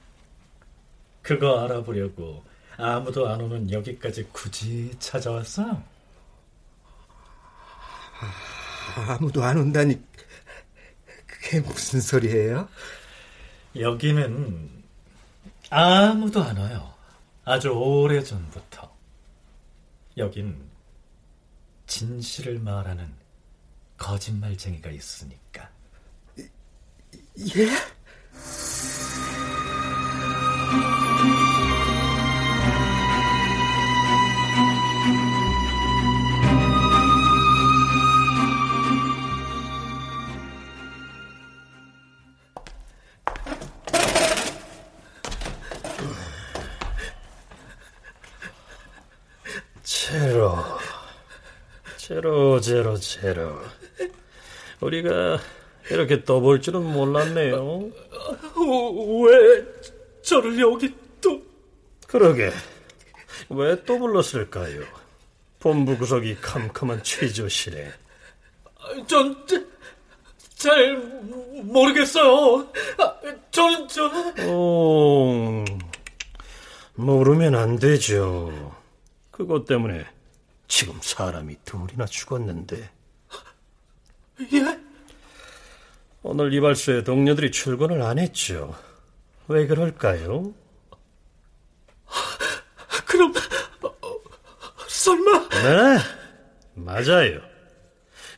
그거 1.23 1.65
알아보려고 1.65 2.45
아무도 2.77 3.29
안 3.29 3.41
오는 3.41 3.71
여기까지 3.71 4.29
굳이 4.33 4.95
찾아왔어요? 4.99 5.83
아무도 9.09 9.43
안 9.43 9.59
온다니, 9.59 10.01
그게 11.27 11.61
무슨 11.61 12.01
소리예요? 12.01 12.69
여기는 13.79 14.71
아무도 15.71 16.43
안 16.43 16.57
와요. 16.57 16.95
아주 17.45 17.71
오래전부터. 17.71 18.95
여긴 20.17 20.57
진실을 21.95 22.59
말하는 22.59 23.09
거짓말쟁이가 23.99 24.91
있으니까. 24.91 25.71
예? 26.37 27.69
제로, 52.65 52.97
제로. 52.97 53.61
우리가 54.81 55.39
이렇게 55.91 56.25
떠볼 56.25 56.63
줄은 56.63 56.83
몰랐네요. 56.83 57.91
왜 59.27 59.65
저를 60.23 60.59
여기 60.59 60.95
또... 61.21 61.43
그러게, 62.07 62.51
왜 63.51 63.77
또 63.85 63.99
불렀을까요? 63.99 64.81
본부 65.61 65.99
구석이 65.99 66.37
캄캄한 66.41 67.03
취조실에. 67.03 67.93
전... 69.07 69.37
잘 70.57 70.97
모르겠어요. 71.65 72.67
아, 72.97 73.15
저는 73.51 73.89
저... 73.89 74.11
오, 74.49 75.63
모르면 76.95 77.55
안 77.57 77.79
되죠. 77.79 78.75
그것 79.31 79.67
때문에 79.67 80.07
지금 80.69 80.99
사람이 81.01 81.57
둘이나 81.65 82.07
죽었는데. 82.07 82.91
예? 84.53 84.81
오늘 86.23 86.53
이발소에 86.53 87.05
동료들이 87.05 87.51
출근을 87.51 88.03
안 88.03 88.19
했죠. 88.19 88.75
왜 89.47 89.67
그럴까요? 89.67 90.53
그럼 93.07 93.33
설마 94.89 95.49
네, 95.51 95.99
맞아요. 96.75 97.41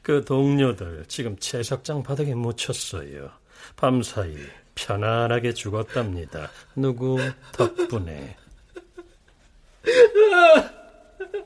그 0.03 0.25
동료들 0.25 1.05
지금 1.09 1.37
채석장 1.39 2.03
바닥에 2.03 2.35
묻혔어요. 2.35 3.31
밤사이 3.77 4.37
편안하게 4.75 5.55
죽었답니다. 5.55 6.51
누구 6.75 7.19
덕분에. 7.53 8.37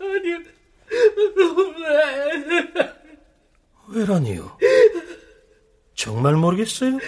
아니, 0.01 0.60
왜? 0.91 2.93
왜라니요? 3.89 4.59
정말 5.95 6.35
모르겠어요? 6.35 6.99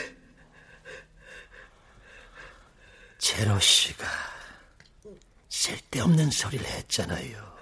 제로 3.18 3.58
씨가 3.58 4.04
쓸데없는 5.48 6.30
소리를 6.30 6.64
했잖아요. 6.66 7.52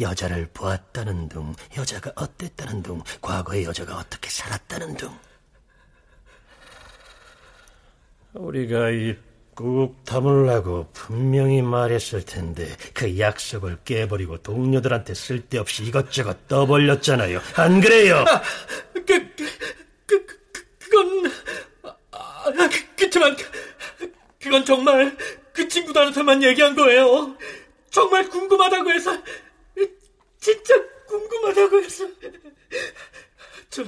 여자를 0.00 0.48
보았다는 0.52 1.28
둥, 1.28 1.54
여자가 1.76 2.12
어땠다는 2.14 2.82
둥, 2.82 3.02
과거의 3.20 3.64
여자가 3.64 3.96
어떻게 3.96 4.28
살았다는 4.28 4.96
둥. 4.96 5.18
우리가 8.34 8.90
입 8.90 9.18
국 9.56 10.04
다물라고 10.04 10.90
분명히 10.92 11.62
말했을 11.62 12.26
텐데 12.26 12.76
그 12.92 13.18
약속을 13.18 13.78
깨버리고 13.86 14.36
동료들한테 14.42 15.14
쓸데없이 15.14 15.82
이것저것 15.82 16.46
떠벌렸잖아요. 16.46 17.40
안 17.56 17.80
그래요? 17.80 18.16
아, 18.28 18.42
그, 18.92 19.04
그, 19.06 19.34
그, 20.04 20.26
그, 20.26 20.62
그 20.78 20.90
건... 20.90 21.32
아, 22.10 22.44
그, 22.52 22.96
그치만 22.96 23.34
그건 24.38 24.62
정말 24.66 25.16
그 25.54 25.66
친구들한테만 25.66 26.42
얘기한 26.42 26.76
거예요. 26.76 27.34
정말 27.90 28.28
궁금하다고 28.28 28.90
해서 28.90 29.16
진짜 30.38 30.74
궁금하다고 31.06 31.82
해서 31.82 32.06
저 33.70 33.84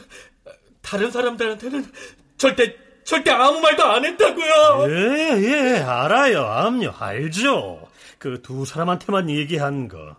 다른 0.81 1.11
사람들한테는 1.11 1.93
절대 2.39 2.88
절대 3.09 3.31
아무 3.31 3.59
말도 3.61 3.83
안 3.85 4.05
했다고요. 4.05 4.85
예, 4.91 5.41
예, 5.41 5.79
알아요. 5.79 6.43
암요, 6.45 6.95
알죠. 6.99 7.89
그 8.19 8.43
두 8.43 8.67
사람한테만 8.67 9.31
얘기한 9.31 9.89
거. 9.89 10.15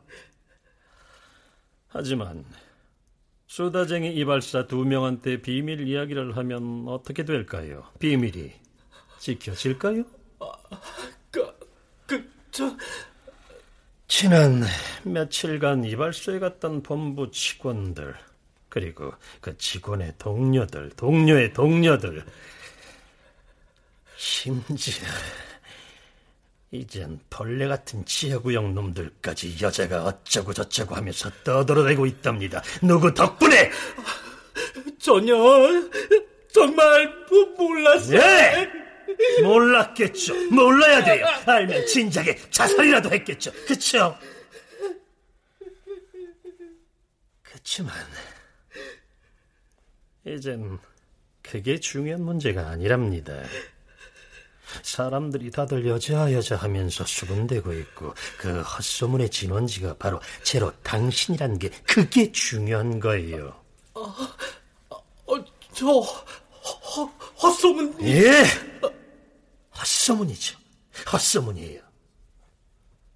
하지만 1.89 2.43
수다쟁이 3.45 4.12
이발사 4.15 4.65
두 4.65 4.78
명한테 4.86 5.39
비밀 5.39 5.88
이야기를 5.88 6.36
하면 6.36 6.86
어떻게 6.88 7.25
될까요? 7.25 7.84
비밀이 7.99 8.54
지켜질까요? 9.19 10.04
그, 11.30 11.60
그, 12.08 12.28
저... 12.49 12.75
지난 14.08 14.63
며칠간 15.04 15.84
이발소에 15.84 16.39
갔던 16.39 16.82
본부 16.82 17.30
직원들, 17.30 18.15
그리고 18.67 19.13
그 19.41 19.56
직원의 19.60 20.15
동료들, 20.17 20.89
동료의 20.95 21.54
동료들, 21.54 22.25
심지어 24.41 25.06
이젠 26.71 27.19
벌레 27.30 27.67
같은 27.67 28.06
지하구역 28.06 28.71
놈들까지 28.71 29.58
여자가 29.62 30.06
어쩌고 30.06 30.54
저쩌고 30.54 30.95
하면서 30.95 31.30
떠들어대고 31.43 32.06
있답니다. 32.06 32.63
누구 32.82 33.13
덕분에? 33.13 33.69
전혀 34.97 35.36
정말 36.54 37.13
몰랐어요. 37.58 38.17
예! 38.17 38.71
몰랐겠죠. 39.43 40.52
몰라야 40.52 41.04
돼요. 41.04 41.25
알면 41.45 41.86
진작에 41.88 42.34
자살이라도 42.49 43.12
했겠죠. 43.12 43.52
그쵸? 43.67 44.17
그치만 47.43 47.93
이젠 50.25 50.80
그게 51.41 51.78
중요한 51.78 52.21
문제가 52.21 52.69
아니랍니다. 52.69 53.34
사람들이 54.84 55.51
다들 55.51 55.88
여자 55.88 56.32
여자 56.34 56.55
하면서 56.55 57.05
수군대고 57.05 57.73
있고 57.73 58.13
그 58.38 58.62
헛소문의 58.62 59.29
진원지가 59.29 59.95
바로 59.97 60.19
제로 60.43 60.71
당신이란 60.84 61.60
게 61.60 61.69
그게 61.88 62.32
중요한 62.32 62.99
거예요. 62.99 63.55
어, 63.93 64.13
어, 64.89 65.45
저 65.73 65.88
헛, 65.88 67.10
헛소문 67.41 67.97
예, 68.01 68.43
헛소문이죠. 69.77 70.58
헛소문이에요. 71.12 71.82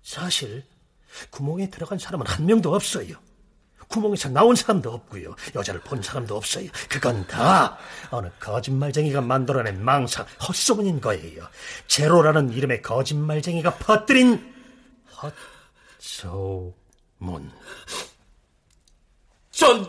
사실 0.01 0.65
구멍에 1.29 1.69
들어간 1.69 1.97
사람은 1.99 2.25
한 2.27 2.45
명도 2.45 2.73
없어요. 2.73 3.15
구멍에서 3.87 4.29
나온 4.29 4.55
사람도 4.55 4.91
없고요. 4.91 5.35
여자를 5.55 5.81
본 5.81 6.01
사람도 6.01 6.35
없어요. 6.35 6.69
그건 6.89 7.25
다 7.27 7.77
어느 8.09 8.29
거짓말쟁이가 8.39 9.21
만들어낸 9.21 9.83
망상, 9.83 10.25
헛소문인 10.47 11.01
거예요. 11.01 11.47
제로라는 11.87 12.51
이름의 12.53 12.81
거짓말쟁이가 12.81 13.75
퍼뜨린 13.75 14.53
헛소문. 15.99 17.51
전 19.51 19.87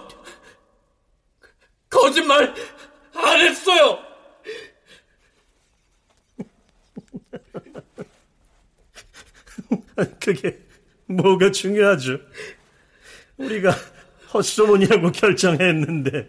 거짓말 1.89 2.55
안 3.15 3.41
했어요. 3.41 3.99
그게 10.21 10.59
뭐가 11.07 11.51
중요하죠? 11.51 12.19
우리가 13.37 13.73
헛소문이라고 14.33 15.13
결정했는데 15.13 16.29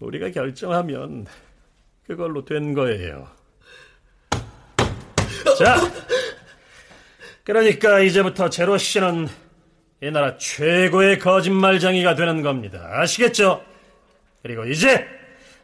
우리가 0.00 0.30
결정하면 0.30 1.26
그걸로 2.06 2.44
된 2.44 2.74
거예요. 2.74 3.28
자, 5.58 5.76
그러니까 7.44 8.00
이제부터 8.00 8.50
제로 8.50 8.78
씨는 8.78 9.28
이 10.02 10.10
나라 10.10 10.36
최고의 10.36 11.18
거짓말쟁이가 11.20 12.14
되는 12.16 12.42
겁니다. 12.42 12.88
아시겠죠? 12.92 13.64
그리고 14.42 14.64
이제 14.64 15.06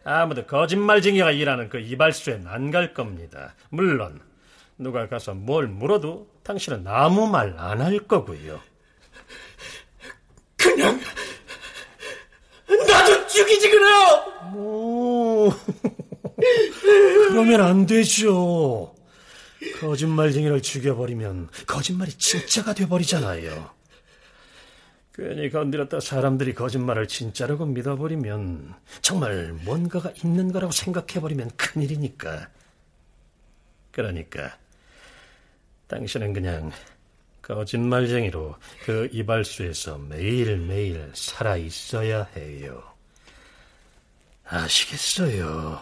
아무도 0.04 0.46
거짓말쟁이가 0.46 1.32
일하는 1.32 1.68
그 1.68 1.78
이발소엔 1.80 2.46
안 2.46 2.70
갈 2.70 2.94
겁니다. 2.94 3.54
물론 3.70 4.20
누가 4.78 5.08
가서 5.08 5.34
뭘 5.34 5.66
물어도 5.66 6.28
당신은 6.44 6.86
아무 6.86 7.26
말 7.28 7.54
안 7.58 7.80
할 7.80 7.98
거고요. 7.98 8.60
그냥 10.78 11.00
나도 12.86 13.26
죽이지 13.26 13.70
그래요. 13.70 14.54
오, 14.54 15.50
그러면 17.28 17.60
안 17.60 17.86
되죠. 17.86 18.94
거짓말쟁이를 19.80 20.62
죽여버리면 20.62 21.48
거짓말이 21.66 22.12
진짜가 22.12 22.74
돼버리잖아요. 22.74 23.70
괜히 25.14 25.50
건드렸다 25.50 25.98
사람들이 25.98 26.54
거짓말을 26.54 27.08
진짜라고 27.08 27.66
믿어버리면 27.66 28.74
정말 29.02 29.52
뭔가가 29.64 30.12
있는 30.22 30.52
거라고 30.52 30.70
생각해버리면 30.72 31.50
큰일이니까. 31.56 32.48
그러니까 33.90 34.56
당신은 35.88 36.34
그냥 36.34 36.70
거짓말쟁이로 37.48 38.56
그 38.84 39.08
이발소에서 39.12 39.98
매일매일 39.98 41.10
살아 41.14 41.56
있어야 41.56 42.24
해요. 42.36 42.82
아시겠어요? 44.44 45.80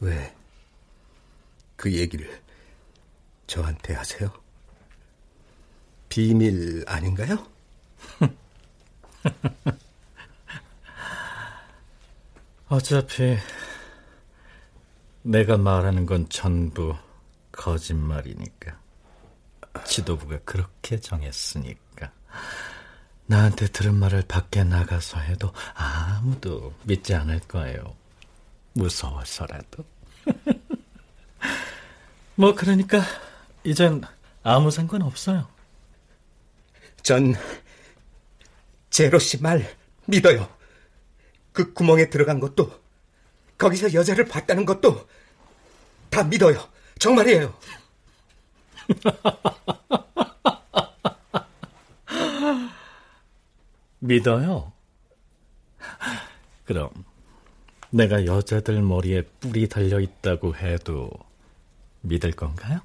왜 0.00 0.40
그 1.80 1.90
얘기를 1.94 2.28
저한테 3.46 3.94
하세요? 3.94 4.30
비밀 6.10 6.84
아닌가요? 6.86 7.46
어차피 12.68 13.38
내가 15.22 15.56
말하는 15.56 16.04
건 16.04 16.28
전부 16.28 16.94
거짓말이니까. 17.52 18.78
지도부가 19.84 20.40
그렇게 20.44 20.98
정했으니까. 20.98 22.10
나한테 23.26 23.68
들은 23.68 23.94
말을 23.94 24.24
밖에 24.26 24.64
나가서 24.64 25.20
해도 25.20 25.52
아무도 25.74 26.74
믿지 26.82 27.14
않을 27.14 27.38
거예요. 27.40 27.94
무서워서라도. 28.72 29.84
뭐 32.34 32.54
그러니까 32.54 33.00
이젠 33.62 34.02
아무 34.42 34.72
상관 34.72 35.02
없어요. 35.02 35.46
전 37.02 37.34
제로 38.90 39.18
씨 39.18 39.38
말 39.40 39.66
믿어요. 40.06 40.48
그 41.52 41.72
구멍에 41.72 42.10
들어간 42.10 42.40
것도 42.40 42.70
거기서 43.58 43.94
여자를 43.94 44.26
봤다는 44.26 44.64
것도 44.64 45.08
다 46.10 46.24
믿어요. 46.24 46.68
정말이에요. 46.98 47.54
믿어요? 54.00 54.72
그럼 56.64 56.90
내가 57.90 58.24
여자들 58.24 58.80
머리에 58.82 59.22
뿔이 59.40 59.68
달려 59.68 60.00
있다고 60.00 60.56
해도 60.56 61.10
믿을 62.02 62.32
건가요? 62.32 62.80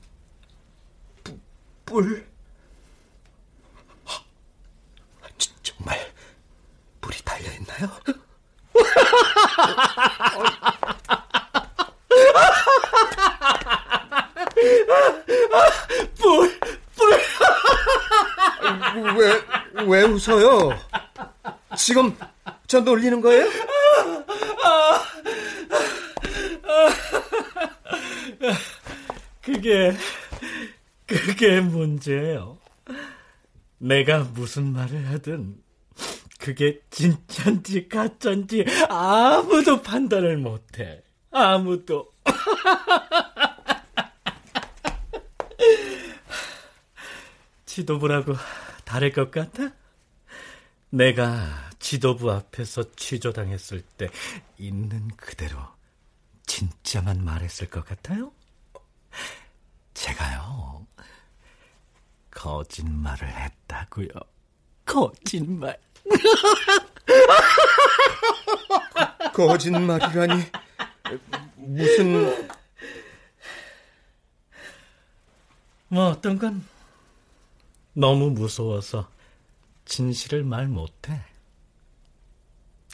뿔? 1.85 2.25
정말 5.61 5.99
뿔이 7.05 7.17
달려 7.23 7.51
있나요? 7.51 7.87
뿔, 16.17 16.59
뿔. 16.95 17.19
왜, 19.17 19.85
왜 19.85 20.03
웃어요? 20.03 20.79
지금 21.77 22.17
저 22.65 22.79
놀리는 22.79 23.21
거예요? 23.21 23.45
그게, 29.43 29.95
그게 31.05 31.61
문제예요. 31.61 32.57
내가 33.77 34.19
무슨 34.33 34.73
말을 34.73 35.07
하든, 35.11 35.64
그게 36.45 36.79
진짠지 36.91 37.89
가짠지 37.89 38.63
아무도 38.87 39.81
판단을 39.81 40.37
못해. 40.37 41.01
아무도. 41.31 42.11
지도부라고 47.65 48.35
다를 48.83 49.11
것 49.11 49.31
같아? 49.31 49.71
내가 50.91 51.71
지도부 51.79 52.31
앞에서 52.31 52.93
취조당했을 52.95 53.81
때 53.81 54.07
있는 54.59 55.07
그대로 55.17 55.57
진짜만 56.45 57.25
말했을 57.25 57.71
것 57.71 57.83
같아요? 57.83 58.31
제가요, 59.95 60.85
거짓말을 62.29 63.27
했다고요. 63.27 64.09
거짓말. 64.85 65.79
거짓말이라니 69.33 70.43
무슨 71.55 72.47
뭐 75.87 76.09
어떤 76.09 76.37
건 76.37 76.63
너무 77.93 78.29
무서워서 78.29 79.09
진실을 79.85 80.43
말 80.43 80.67
못해. 80.67 81.21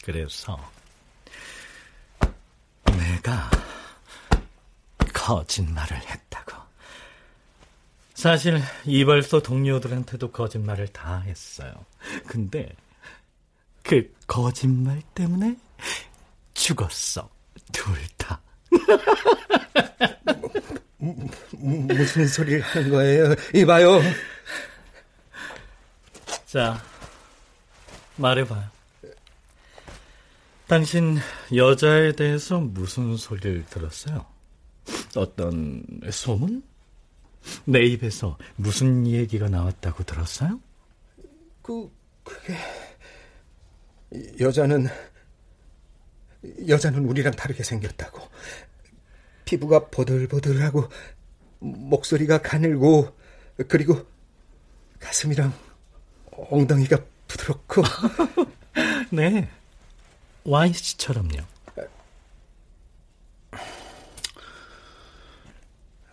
그래서 0.03 0.59
내가 2.85 3.49
거짓말을 5.13 5.97
했다고. 5.97 6.61
사실 8.13 8.61
이발소 8.85 9.41
동료들한테도 9.41 10.31
거짓말을 10.31 10.89
다 10.89 11.21
했어요. 11.21 11.73
근데 12.27 12.75
그 13.91 14.09
거짓말 14.25 15.01
때문에 15.13 15.57
죽었어. 16.53 17.29
둘 17.73 17.93
다. 18.15 18.41
무슨 21.57 22.25
소리를 22.25 22.61
하는 22.61 22.89
거예요? 22.89 23.35
이봐요. 23.53 23.99
자, 26.45 26.81
말해봐요. 28.15 28.63
당신 30.69 31.17
여자에 31.53 32.13
대해서 32.13 32.61
무슨 32.61 33.17
소리를 33.17 33.65
들었어요? 33.65 34.25
어떤 35.17 35.83
소문? 36.09 36.63
내 37.65 37.81
입에서 37.87 38.37
무슨 38.55 39.05
얘기가 39.05 39.49
나왔다고 39.49 40.03
들었어요? 40.05 40.61
그 41.61 41.91
그게 42.23 42.55
여자는 44.39 44.87
여자는 46.67 47.05
우리랑 47.05 47.33
다르게 47.33 47.63
생겼다고. 47.63 48.21
피부가 49.45 49.87
보들보들하고 49.89 50.87
목소리가 51.59 52.41
가늘고 52.41 53.15
그리고 53.67 54.05
가슴이랑 54.99 55.53
엉덩이가 56.31 56.97
부드럽고 57.27 57.83
네. 59.11 59.49
와인 60.43 60.73
씨처럼요. 60.73 61.51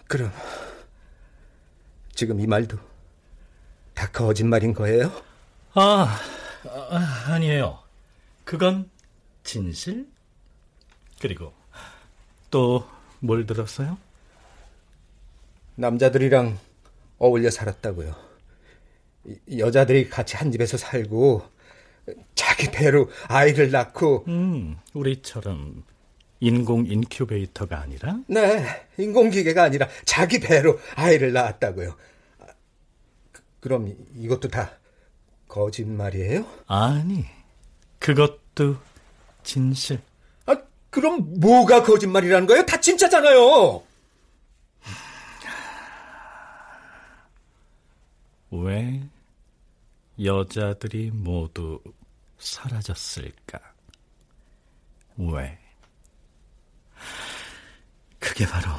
그럼 0.06 0.32
지금 2.14 2.40
이 2.40 2.46
말도 2.46 2.78
다 3.94 4.11
거짓말인 4.11 4.72
거예요? 4.74 5.12
아, 5.74 6.18
아 6.66 7.24
아니에요. 7.26 7.78
그건 8.48 8.88
진실? 9.44 10.06
그리고 11.20 11.52
또 12.50 12.88
뭘 13.20 13.46
들었어요? 13.46 13.98
남자들이랑 15.74 16.58
어울려 17.18 17.50
살았다고요. 17.50 18.14
여자들이 19.58 20.08
같이 20.08 20.37
한 20.37 20.50
집에서 20.50 20.76
살고 20.76 21.42
자기 22.34 22.70
배로 22.70 23.11
아이를 23.26 23.70
낳고 23.70 24.24
음, 24.28 24.78
우리처럼 24.94 25.84
인공 26.40 26.87
인큐베이터가 26.87 27.78
아니라 27.80 28.20
네, 28.28 28.87
인공기계가 28.96 29.62
아니라 29.62 29.88
자기 30.04 30.40
배로 30.40 30.78
아이를 30.94 31.32
낳았다고요. 31.32 31.96
그, 33.32 33.42
그럼 33.61 33.94
이것도 34.16 34.48
다 34.48 34.70
거짓말이에요? 35.48 36.46
아니, 36.66 37.26
그것도 37.98 38.76
진실. 39.42 40.00
아, 40.46 40.56
그럼 40.90 41.40
뭐가 41.40 41.82
거짓말이라는 41.82 42.46
거예요? 42.46 42.64
다 42.66 42.80
진짜잖아요. 42.80 43.82
왜 48.50 49.02
여자들이 50.22 51.11
모두 51.12 51.80
사라졌을까? 52.38 53.58
왜? 55.18 55.58
그게 58.18 58.46
바로 58.46 58.70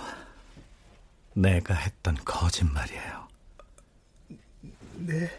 내가 1.34 1.74
했던 1.74 2.16
거짓말이에요. 2.26 3.28
네. 4.96 5.30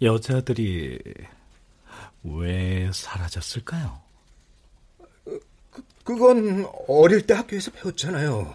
여자들이 0.00 0.98
왜 2.24 2.90
사라졌을까요? 2.92 4.00
그건 6.04 6.68
어릴 6.88 7.26
때 7.26 7.34
학교에서 7.34 7.70
배웠잖아요. 7.70 8.54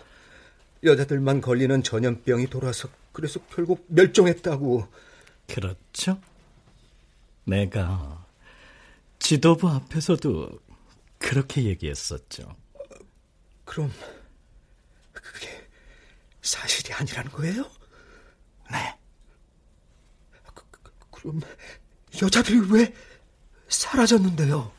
여자들만 0.84 1.42
걸리는 1.42 1.84
전염병이 1.84 2.48
돌아서 2.48 2.90
그래서 3.12 3.40
결국 3.54 3.86
멸종했다고. 3.88 4.88
그렇죠? 5.48 6.20
내가 7.46 8.26
지도부 9.20 9.70
앞에서도 9.70 10.60
그렇게 11.18 11.64
얘기했었죠. 11.64 12.56
그럼 13.66 13.92
그게 15.12 15.68
사실이 16.42 16.94
아니라는 16.94 17.32
거예요? 17.32 17.64
네. 18.72 18.98
그, 20.54 20.64
그, 20.70 20.92
그럼 21.10 21.42
여자들이 22.22 22.60
왜 22.72 22.94
사라졌는데요? 23.70 24.72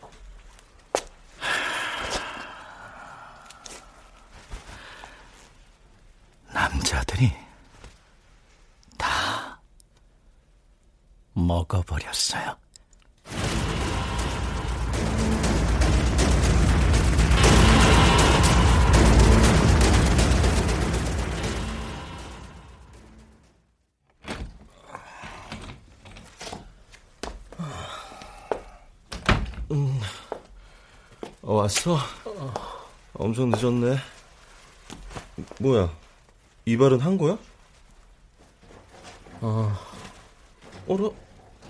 남자들이 6.52 7.32
다 8.96 9.60
먹어버렸어요. 11.32 12.56
왔어? 31.68 31.98
어, 32.24 32.54
엄청 33.12 33.50
늦었네. 33.50 33.98
뭐야? 35.60 35.94
이발은 36.64 37.00
한 37.00 37.18
거야? 37.18 37.38
어. 39.42 39.76
어라? 40.88 41.10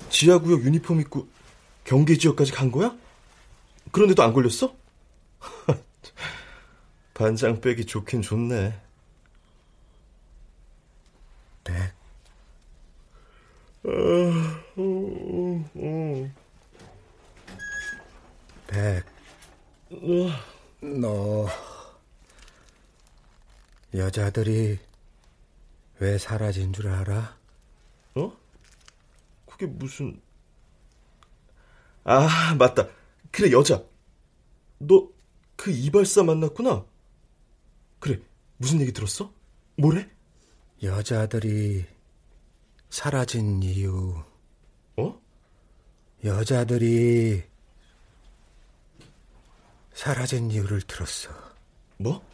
지하구역 0.08 0.62
유니폼 0.62 1.00
입고 1.00 1.26
경계 1.82 2.16
지역까지 2.16 2.52
간 2.52 2.70
거야? 2.70 2.96
그런데도 3.90 4.22
안 4.22 4.32
걸렸어? 4.32 4.72
반장 7.14 7.60
빼기 7.60 7.84
좋긴 7.84 8.22
좋네. 8.22 8.80
백. 11.64 11.92
백. 18.68 19.18
너 20.80 21.48
여자들이 24.28 24.78
왜 26.00 26.18
사라진 26.18 26.72
줄 26.72 26.88
알아? 26.88 27.36
어? 28.14 28.32
그게 29.46 29.66
무슨... 29.66 30.20
아, 32.04 32.54
맞다. 32.54 32.88
그래, 33.30 33.50
여자. 33.52 33.84
너 34.78 35.18
그 35.58 35.72
이발사 35.72 36.22
만났구나? 36.22 36.86
그래, 37.98 38.20
무슨 38.58 38.80
얘기 38.80 38.92
들었어? 38.92 39.34
뭐래? 39.76 40.08
여자들이 40.84 41.84
사라진 42.88 43.60
이유. 43.64 44.22
어? 44.96 45.20
여자들이 46.22 47.42
사라진 49.92 50.48
이유를 50.52 50.82
들었어. 50.82 51.30
뭐? 51.96 52.24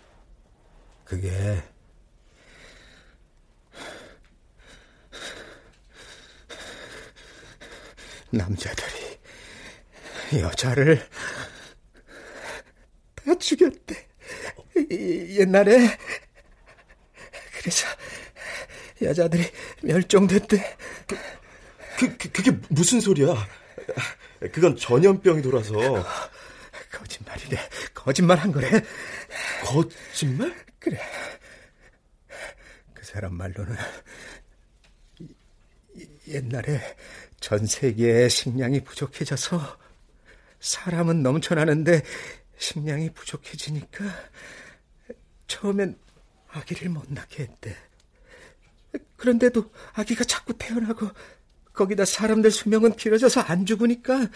그게 1.06 1.62
남자들이 8.36 9.18
여자를 10.40 11.06
다 13.14 13.34
죽였대. 13.38 14.06
이- 14.90 15.36
옛날에 15.40 15.96
그래서 17.58 17.86
여자들이 19.02 19.50
멸종됐대. 19.82 20.76
그, 21.98 22.16
그, 22.16 22.28
그게 22.30 22.50
무슨 22.68 23.00
소리야? 23.00 23.34
그건 24.52 24.76
전염병이 24.76 25.42
돌아서. 25.42 25.72
거짓말이래. 26.92 27.58
거짓말 27.94 28.38
한 28.38 28.52
거래. 28.52 28.68
거짓말? 29.64 30.54
그래. 30.78 31.00
그 32.92 33.04
사람 33.04 33.34
말로는 33.34 33.76
옛날에 36.28 36.96
전 37.44 37.66
세계에 37.66 38.30
식량이 38.30 38.84
부족해져서 38.84 39.60
사람은 40.60 41.22
넘쳐나는데 41.22 42.02
식량이 42.56 43.10
부족해지니까 43.10 44.02
처음엔 45.46 45.98
아기를 46.48 46.88
못 46.88 47.04
낳게 47.12 47.42
했대. 47.42 47.76
그런데도 49.18 49.70
아기가 49.92 50.24
자꾸 50.24 50.56
태어나고 50.56 51.10
거기다 51.74 52.06
사람들 52.06 52.50
수명은 52.50 52.96
길어져서 52.96 53.42
안 53.42 53.66
죽으니까 53.66 54.26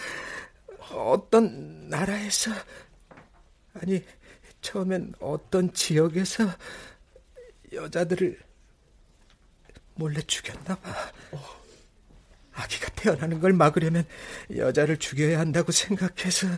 어떤 0.90 1.88
나라에서 1.88 2.50
아니 3.72 4.04
처음엔 4.60 5.14
어떤 5.20 5.72
지역에서 5.72 6.44
여자들을 7.72 8.38
몰래 9.94 10.20
죽였나 10.20 10.74
봐. 10.74 11.10
아기가 12.58 12.88
태어나는 12.90 13.40
걸 13.40 13.52
막으려면 13.52 14.04
여자를 14.56 14.96
죽여야 14.96 15.38
한다고 15.38 15.70
생각해서. 15.72 16.48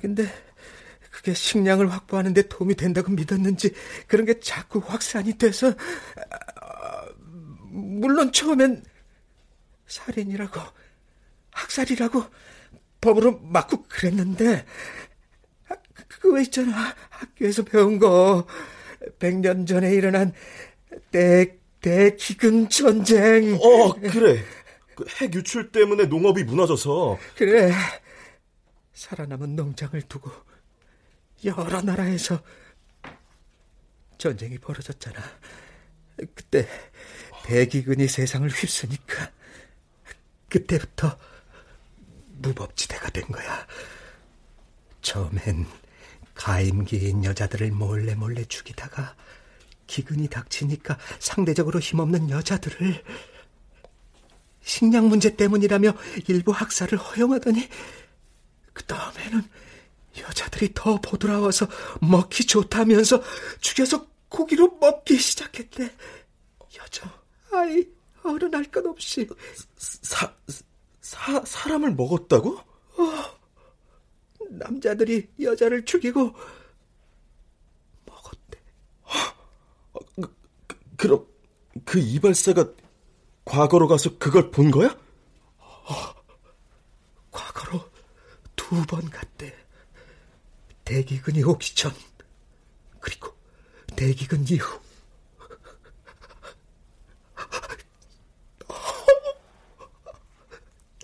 근데 0.00 0.26
그게 1.10 1.32
식량을 1.32 1.90
확보하는 1.92 2.34
데 2.34 2.42
도움이 2.48 2.74
된다고 2.74 3.12
믿었는지 3.12 3.72
그런 4.08 4.26
게 4.26 4.40
자꾸 4.40 4.80
확산이 4.84 5.38
돼서 5.38 5.68
아, 6.60 7.06
물론 7.70 8.32
처음엔 8.32 8.84
살인이라고 9.86 10.60
학살이라고 11.52 12.24
법으로 13.00 13.38
맞고 13.40 13.84
그랬는데 13.88 14.66
아, 15.68 15.74
그- 15.94 16.08
그거 16.08 16.40
있잖아. 16.40 16.94
학교에서 17.10 17.62
배운 17.64 17.98
거. 17.98 18.46
100년 19.18 19.66
전에 19.66 19.92
일어난 19.94 20.32
대, 21.10 21.58
대기근 21.84 22.68
전쟁 22.70 23.54
어, 23.56 23.92
그래. 23.94 24.42
그 24.96 25.04
핵 25.20 25.34
유출 25.34 25.72
때문에 25.72 26.04
농업이 26.06 26.44
무너져서. 26.44 27.18
그래 27.36 27.72
살아남은 28.92 29.56
농장을 29.56 30.00
두고 30.02 30.30
여러 31.44 31.82
나라에서 31.82 32.40
전쟁이 34.16 34.56
벌어졌잖아 34.58 35.20
그때 36.16 36.68
대기근이 37.44 38.06
세상을 38.06 38.48
휩쓰니까 38.48 39.30
그때부터 40.48 41.18
무법지대가 42.38 43.10
된 43.10 43.24
거야 43.24 43.66
처음엔 45.02 45.66
가임기인 46.34 47.24
여자들을 47.24 47.72
몰래 47.72 48.14
몰래 48.14 48.44
죽이다가 48.44 49.16
기근이 49.86 50.28
닥치니까 50.28 50.98
상대적으로 51.18 51.80
힘없는 51.80 52.30
여자들을 52.30 53.02
식량 54.62 55.08
문제 55.08 55.36
때문이라며 55.36 55.94
일부 56.28 56.52
학살을 56.52 56.98
허용하더니 56.98 57.68
그 58.72 58.82
다음에는 58.84 59.42
여자들이 60.18 60.72
더 60.74 61.00
보드라워서 61.00 61.66
먹기 62.00 62.46
좋다면서 62.46 63.22
죽여서 63.60 64.06
고기로 64.28 64.78
먹기 64.80 65.16
시작했대. 65.18 65.94
여자, 66.80 67.22
아이, 67.52 67.86
어른 68.24 68.54
할 68.54 68.64
것 68.70 68.84
없이. 68.86 69.28
사, 69.76 70.32
사, 71.00 71.44
사람을 71.44 71.94
먹었다고? 71.94 72.58
남자들이 74.50 75.28
여자를 75.40 75.84
죽이고 75.84 76.34
먹었대. 78.06 78.60
그럼 80.96 81.26
그 81.84 81.98
이발사가 81.98 82.66
과거로 83.44 83.88
가서 83.88 84.18
그걸 84.18 84.50
본 84.50 84.70
거야? 84.70 84.96
과거로 87.30 87.90
두 88.56 88.84
번 88.86 89.08
갔대. 89.10 89.54
대기근이 90.84 91.42
오기 91.42 91.74
전, 91.74 91.92
그리고 93.00 93.34
대기근 93.96 94.44
이후. 94.48 94.80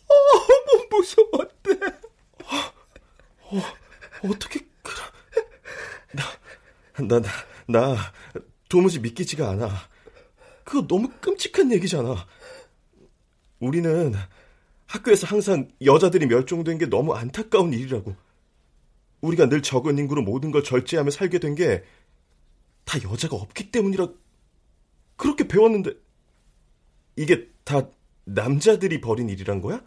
너무 0.09 0.87
무서웠대. 0.91 1.71
어떻게 4.23 4.61
그런 4.83 5.09
나, 6.13 6.23
나, 7.07 7.21
나, 7.21 7.29
나 7.67 8.13
도무지 8.71 9.01
믿기지가 9.01 9.51
않아. 9.51 9.69
그거 10.65 10.87
너무 10.87 11.11
끔찍한 11.21 11.71
얘기잖아. 11.73 12.27
우리는 13.59 14.15
학교에서 14.87 15.27
항상 15.27 15.69
여자들이 15.85 16.25
멸종된 16.27 16.79
게 16.79 16.87
너무 16.87 17.15
안타까운 17.15 17.75
일이라고. 17.75 18.17
우리가 19.21 19.51
늘 19.51 19.61
적은 19.61 19.99
인구로 19.99 20.23
모든 20.23 20.51
걸 20.51 20.65
절제하며 20.65 21.11
살게 21.11 21.39
된 21.39 21.55
게 21.55 21.85
다 22.87 22.99
여자가 23.09 23.37
없기 23.37 23.71
때문이라 23.71 24.09
그렇게 25.17 25.47
배웠는데 25.47 25.93
이게 27.15 27.49
다 27.63 27.89
남자들이 28.25 29.01
벌인 29.01 29.29
일이란 29.29 29.61
거야? 29.61 29.81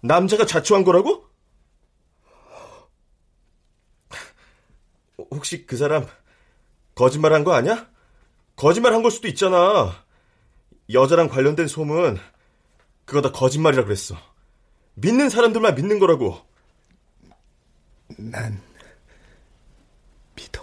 남자가 0.00 0.44
자초한 0.44 0.82
거라고? 0.82 1.24
혹시 5.30 5.66
그 5.66 5.76
사람 5.76 6.06
거짓말한 6.96 7.44
거 7.44 7.52
아니야? 7.52 7.88
거짓말 8.56 8.92
한 8.94 9.02
걸 9.02 9.10
수도 9.10 9.28
있잖아. 9.28 10.04
여자랑 10.92 11.28
관련된 11.28 11.66
소문 11.68 12.18
그거 13.04 13.20
다 13.20 13.30
거짓말이라 13.32 13.84
그랬어. 13.84 14.16
믿는 14.94 15.28
사람들만 15.28 15.74
믿는 15.74 15.98
거라고. 15.98 16.38
난 18.18 18.62
믿어. 20.34 20.62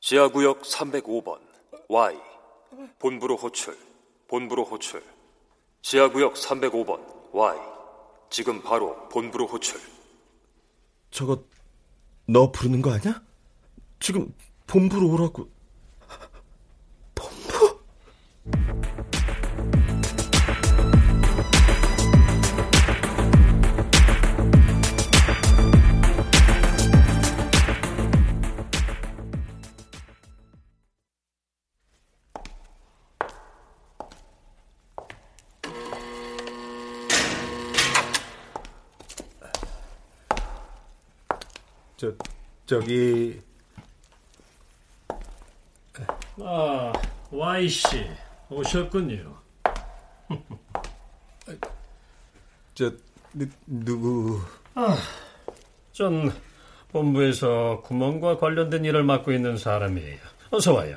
지하구역 0.00 0.62
305번 0.62 1.40
Y 1.88 2.16
본부로 2.98 3.36
호출 3.36 3.76
본부로 4.28 4.64
호출 4.64 5.02
지하구역 5.82 6.34
305번 6.34 7.00
Y 7.32 7.58
지금 8.30 8.62
바로 8.62 9.08
본부로 9.08 9.46
호출. 9.46 9.80
저거 11.10 11.42
너 12.30 12.52
부르는 12.52 12.80
거 12.80 12.92
아니야? 12.92 13.22
지금 13.98 14.32
본부로 14.68 15.10
오라고. 15.10 15.50
저 42.00 42.10
저기 42.64 43.38
아, 46.42 46.92
Y씨 47.30 48.06
오셨군요. 48.48 49.36
저 52.72 52.90
누, 53.34 53.46
누구 53.66 54.40
전 55.92 56.32
본부에서 56.90 57.82
구멍과 57.82 58.38
관련된 58.38 58.86
일을 58.86 59.04
맡고 59.04 59.32
있는 59.32 59.58
사람이에요. 59.58 60.20
어서 60.52 60.72
와요. 60.72 60.94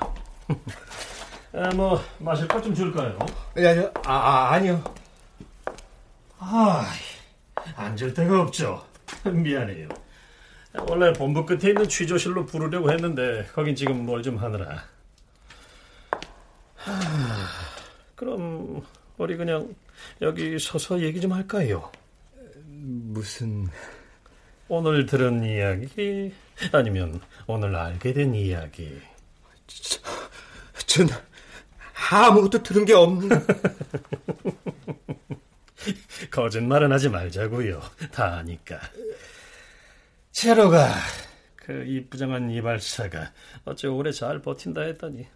아, 1.52 1.68
뭐 1.74 2.02
마실 2.18 2.48
것 2.48 2.62
좀 2.62 2.74
줄까요? 2.74 3.18
야, 3.58 3.90
아, 4.06 4.10
아 4.10 4.52
아니요 4.54 4.82
아, 6.38 6.90
앉을 7.76 8.14
데가 8.14 8.40
없죠. 8.40 8.82
미안해요. 9.30 10.03
원래 10.88 11.12
본부 11.12 11.44
끝에 11.46 11.68
있는 11.70 11.88
취조실로 11.88 12.46
부르려고 12.46 12.90
했는데 12.90 13.46
거긴 13.54 13.74
지금 13.76 14.04
뭘 14.06 14.22
좀 14.22 14.36
하느라. 14.38 14.84
하, 16.76 16.92
그럼 18.14 18.82
우리 19.16 19.36
그냥 19.36 19.74
여기 20.20 20.58
서서 20.58 21.00
얘기 21.00 21.20
좀 21.20 21.32
할까요? 21.32 21.90
무슨 22.66 23.68
오늘 24.68 25.06
들은 25.06 25.44
이야기 25.44 26.32
아니면 26.72 27.20
오늘 27.46 27.74
알게 27.76 28.12
된 28.12 28.34
이야기. 28.34 29.00
전 30.86 31.08
아무것도 32.10 32.62
들은 32.62 32.84
게 32.84 32.92
없는 32.94 33.28
거짓말은 36.30 36.92
하지 36.92 37.08
말자고요. 37.08 37.80
다 38.12 38.36
아니까. 38.38 38.80
제로가 40.34 40.92
그 41.54 41.84
이쁘장한 41.86 42.50
이발사가 42.50 43.32
어째 43.64 43.86
오래 43.86 44.10
잘 44.10 44.42
버틴다 44.42 44.82
했더니 44.82 45.26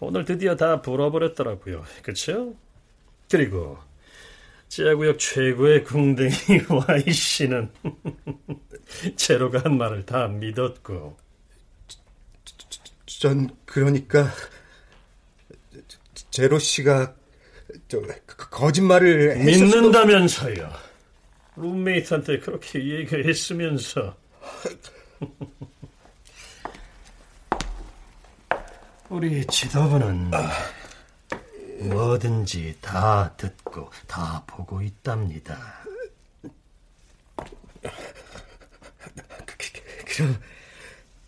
오늘 0.00 0.24
드디어 0.24 0.56
다 0.56 0.82
불어버렸더라고요. 0.82 1.84
그쵸? 2.02 2.54
그리고 3.30 3.78
지하구역 4.68 5.20
최고의 5.20 5.84
궁뎅이 5.84 6.32
Y씨는 6.88 7.70
제로가 9.16 9.60
한 9.60 9.78
말을 9.78 10.04
다 10.04 10.26
믿었고 10.26 11.16
전 13.06 13.50
그러니까 13.64 14.30
제로 16.30 16.58
씨가 16.58 17.14
거짓말을 18.50 19.36
믿는다면서요. 19.36 20.89
룸메이트한테 21.60 22.38
그렇게 22.40 22.84
얘기했으면서. 22.84 24.16
우리 29.08 29.44
지도부는 29.46 30.30
뭐든지 31.88 32.76
다 32.80 33.34
듣고 33.36 33.90
다 34.06 34.42
보고 34.46 34.80
있답니다. 34.82 35.58
그- 37.82 37.88
그- 39.58 40.04
그럼 40.16 40.40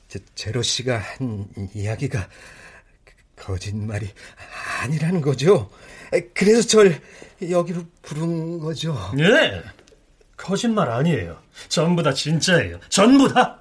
저 0.09 0.19
제로 0.35 0.63
씨가 0.63 0.99
한 0.99 1.49
이야기가 1.75 2.29
거짓말이 3.37 4.09
아니라는 4.83 5.21
거죠? 5.23 5.71
그래서 6.35 6.63
절 6.69 7.01
여기로 7.51 7.83
부른 8.03 8.61
거죠? 8.61 8.95
예, 9.19 9.63
거짓말 10.43 10.91
아니에요. 10.91 11.39
전부 11.69 12.03
다 12.03 12.13
진짜예요. 12.13 12.81
전부 12.89 13.33
다. 13.33 13.61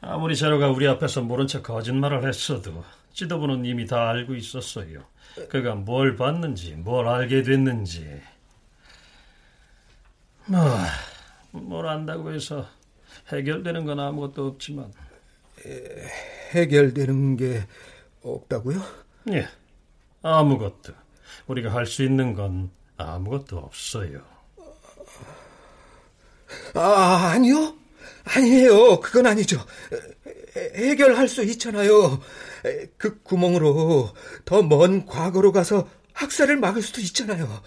아무리 0.00 0.34
제로가 0.34 0.70
우리 0.70 0.88
앞에서 0.88 1.20
모른 1.20 1.46
척 1.46 1.62
거짓말을 1.62 2.26
했어도 2.26 2.82
지도부는 3.12 3.66
이미 3.66 3.86
다 3.86 4.08
알고 4.08 4.34
있었어요. 4.34 5.04
그가 5.50 5.74
뭘 5.74 6.16
봤는지, 6.16 6.72
뭘 6.74 7.06
알게 7.06 7.42
됐는지. 7.42 8.20
뭐, 10.46 10.60
뭘 11.52 11.86
안다고 11.86 12.32
해서 12.32 12.66
해결되는 13.30 13.84
건 13.84 14.00
아무것도 14.00 14.46
없지만, 14.46 14.92
해결되는 16.54 17.36
게 17.36 17.66
없다고요? 18.22 18.80
예, 19.32 19.46
아무것도. 20.22 20.94
우리가 21.46 21.72
할 21.72 21.86
수 21.86 22.02
있는 22.02 22.34
건 22.34 22.70
아무것도 22.96 23.58
없어요. 23.58 24.29
아, 26.74 27.30
아니요? 27.34 27.74
아니에요. 28.24 29.00
그건 29.00 29.26
아니죠. 29.26 29.64
해- 30.56 30.88
해결할 30.90 31.28
수 31.28 31.42
있잖아요. 31.44 32.20
그 32.96 33.22
구멍으로 33.22 34.10
더 34.44 34.62
먼 34.62 35.06
과거로 35.06 35.52
가서 35.52 35.88
학살을 36.12 36.56
막을 36.56 36.82
수도 36.82 37.00
있잖아요. 37.00 37.62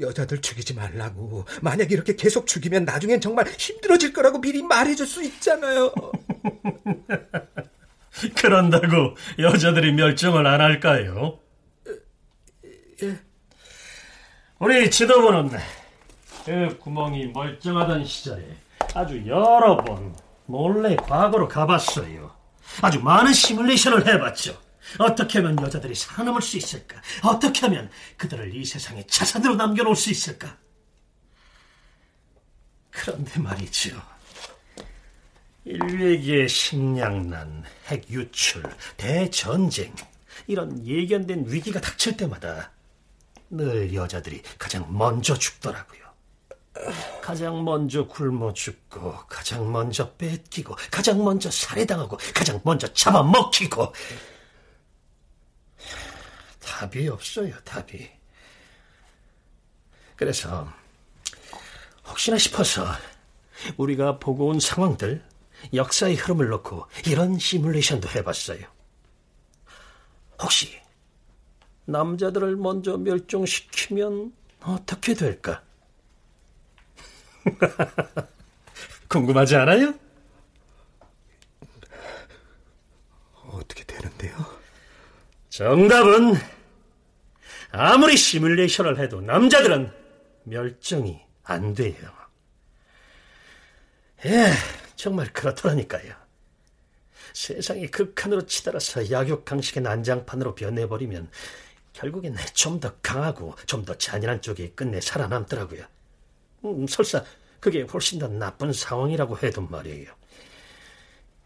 여자들 0.00 0.40
죽이지 0.40 0.74
말라고. 0.74 1.44
만약 1.60 1.92
이렇게 1.92 2.16
계속 2.16 2.46
죽이면 2.46 2.86
나중엔 2.86 3.20
정말 3.20 3.46
힘들어질 3.48 4.12
거라고 4.14 4.40
미리 4.40 4.62
말해줄 4.62 5.06
수 5.06 5.22
있잖아요. 5.22 5.92
그런다고 8.36 9.16
여자들이 9.38 9.92
멸종을 9.92 10.46
안 10.46 10.60
할까요? 10.60 11.38
우리 14.58 14.90
지도부는 14.90 15.50
그 16.44 16.76
구멍이 16.78 17.28
멀쩡하던 17.28 18.04
시절에 18.04 18.44
아주 18.94 19.24
여러 19.26 19.76
번 19.76 20.14
몰래 20.46 20.96
과거로 20.96 21.48
가봤어요. 21.48 22.34
아주 22.80 23.00
많은 23.00 23.32
시뮬레이션을 23.32 24.06
해봤죠. 24.06 24.60
어떻게 24.98 25.38
하면 25.38 25.58
여자들이 25.60 25.94
살아남을 25.94 26.42
수 26.42 26.56
있을까? 26.56 27.00
어떻게 27.22 27.60
하면 27.66 27.90
그들을 28.16 28.54
이 28.54 28.64
세상에 28.64 29.06
자산으로 29.06 29.54
남겨놓을 29.54 29.94
수 29.94 30.10
있을까? 30.10 30.56
그런데 32.90 33.38
말이죠. 33.38 34.02
인류에게 35.64 36.48
식량난, 36.48 37.64
핵 37.86 38.10
유출, 38.10 38.64
대전쟁 38.96 39.94
이런 40.48 40.84
예견된 40.84 41.44
위기가 41.46 41.80
닥칠 41.80 42.16
때마다 42.16 42.72
늘 43.48 43.94
여자들이 43.94 44.42
가장 44.58 44.86
먼저 44.96 45.34
죽더라고요. 45.34 46.01
가장 47.20 47.64
먼저 47.64 48.06
굶어 48.06 48.52
죽고, 48.52 49.12
가장 49.28 49.70
먼저 49.70 50.12
뺏기고, 50.14 50.76
가장 50.90 51.22
먼저 51.22 51.50
살해당하고, 51.50 52.16
가장 52.34 52.60
먼저 52.64 52.92
잡아먹히고. 52.92 53.92
답이 56.60 57.08
없어요, 57.08 57.54
답이. 57.64 58.10
그래서 60.16 60.72
혹시나 62.06 62.38
싶어서 62.38 62.86
우리가 63.76 64.18
보고 64.18 64.46
온 64.48 64.60
상황들, 64.60 65.24
역사의 65.74 66.16
흐름을 66.16 66.48
놓고 66.48 66.86
이런 67.06 67.38
시뮬레이션도 67.38 68.08
해봤어요. 68.08 68.66
혹시 70.40 70.80
남자들을 71.84 72.56
먼저 72.56 72.96
멸종시키면 72.96 74.32
어떻게 74.62 75.14
될까? 75.14 75.62
궁금하지 79.08 79.56
않아요? 79.56 79.94
어떻게 83.50 83.84
되는데요? 83.84 84.34
정답은 85.50 86.34
아무리 87.70 88.16
시뮬레이션을 88.16 88.98
해도 88.98 89.20
남자들은 89.20 89.92
멸종이 90.44 91.20
안 91.44 91.74
돼요. 91.74 91.94
예, 94.24 94.52
정말 94.96 95.32
그렇더라니까요. 95.32 96.14
세상이 97.34 97.88
극한으로 97.88 98.46
치달아서 98.46 99.10
약육강식의 99.10 99.82
난장판으로 99.82 100.54
변해버리면 100.54 101.30
결국엔 101.92 102.36
좀 102.54 102.78
더 102.80 102.94
강하고 103.02 103.54
좀 103.66 103.84
더 103.84 103.96
잔인한 103.96 104.40
쪽이 104.42 104.72
끝내 104.74 105.00
살아남더라고요. 105.00 105.84
음, 106.64 106.86
설사 106.86 107.24
그게 107.60 107.82
훨씬 107.82 108.18
더 108.18 108.28
나쁜 108.28 108.72
상황이라고 108.72 109.38
해도 109.42 109.62
말이에요. 109.62 110.12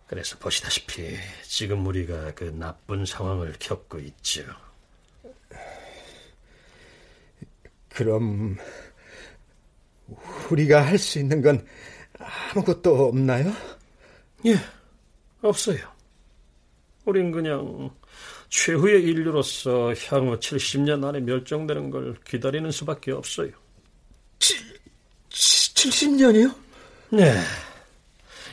그래서 0.07 0.39
보시다시피 0.39 1.17
지금 1.43 1.85
우리가 1.87 2.33
그 2.35 2.45
나쁜 2.45 3.05
상황을 3.05 3.55
겪고 3.59 3.99
있죠. 3.99 4.45
그럼 7.89 8.57
우리가 10.51 10.87
할 10.87 10.99
수 10.99 11.19
있는 11.19 11.43
건 11.43 11.67
아무것도 12.55 13.09
없나요? 13.09 13.53
예, 14.47 14.57
없어요. 15.43 15.79
우린 17.05 17.31
그냥 17.33 17.91
최후의 18.49 19.03
인류로서 19.03 19.95
향후 20.09 20.39
70년 20.39 21.05
안에 21.05 21.21
멸종되는 21.21 21.91
걸 21.91 22.17
기다리는 22.25 22.71
수밖에 22.71 23.13
없어요. 23.13 23.51
70년이요? 25.77 26.55
네. 27.11 27.35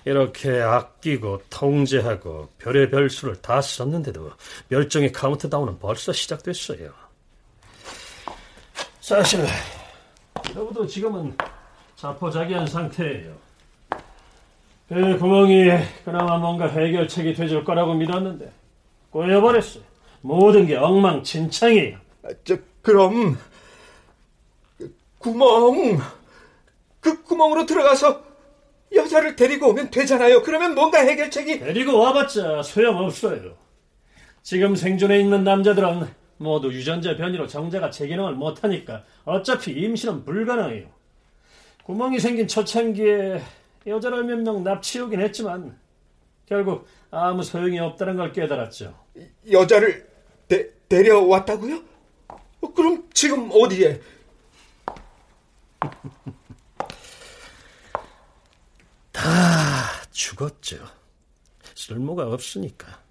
이렇게 0.06 0.62
아끼고 0.62 1.44
통제하고 1.50 2.50
별의 2.60 2.90
별 2.90 3.10
수를 3.10 3.42
다 3.42 3.62
썼는데도 3.62 4.32
멸종의 4.68 5.14
카운트다운은 5.14 5.80
벌써 5.80 6.12
시작됐어요. 6.12 6.92
사실 9.00 9.46
여러분도 10.50 10.86
지금은 10.86 11.36
자포자기한 11.96 12.68
상태예요. 12.68 13.34
그 14.90 15.18
구멍이 15.18 15.70
그나마 16.04 16.38
뭔가 16.38 16.68
해결책이 16.68 17.34
되줄 17.34 17.64
거라고 17.64 17.94
믿었는데 17.94 18.52
꼬여버렸어요. 19.10 19.84
모든 20.22 20.66
게 20.68 20.76
엉망진창이에요. 20.76 21.98
아, 22.24 22.30
저 22.44 22.58
그럼 22.82 23.38
그 24.78 24.94
구멍 25.18 26.02
그 27.04 27.22
구멍으로 27.24 27.66
들어가서 27.66 28.24
여자를 28.96 29.36
데리고 29.36 29.70
오면 29.70 29.92
되잖아요. 29.92 30.42
그러면 30.42 30.74
뭔가 30.74 31.00
해결책이 31.00 31.60
데리고 31.60 32.00
와봤자 32.00 32.64
소용없어요. 32.64 33.56
지금 34.42 34.76
생존해 34.76 35.20
있는 35.20 35.44
남자들은 35.44 36.08
모두 36.38 36.72
유전자 36.72 37.16
변이로 37.16 37.48
정자가 37.48 37.90
재기능을 37.90 38.34
못하니까 38.34 39.04
어차피 39.26 39.72
임신은 39.72 40.24
불가능해요. 40.26 40.88
구멍이 41.84 42.20
생긴 42.20 42.48
초창기에 42.48 43.42
여자를 43.86 44.24
몇 44.24 44.38
명 44.40 44.64
납치오긴 44.64 45.20
했지만 45.22 45.78
결국 46.46 46.88
아무 47.12 47.44
소용이 47.44 47.80
없다는 47.80 48.16
걸 48.16 48.32
깨달았죠. 48.32 48.98
여자를 49.52 50.08
데, 50.48 50.70
데려왔다고요? 50.88 51.82
어, 52.62 52.74
그럼 52.74 53.04
지금 53.14 53.50
어디에? 53.52 54.00
다 59.14 59.22
죽었죠. 60.12 60.78
쓸모가 61.76 62.28
없으니까. 62.28 63.02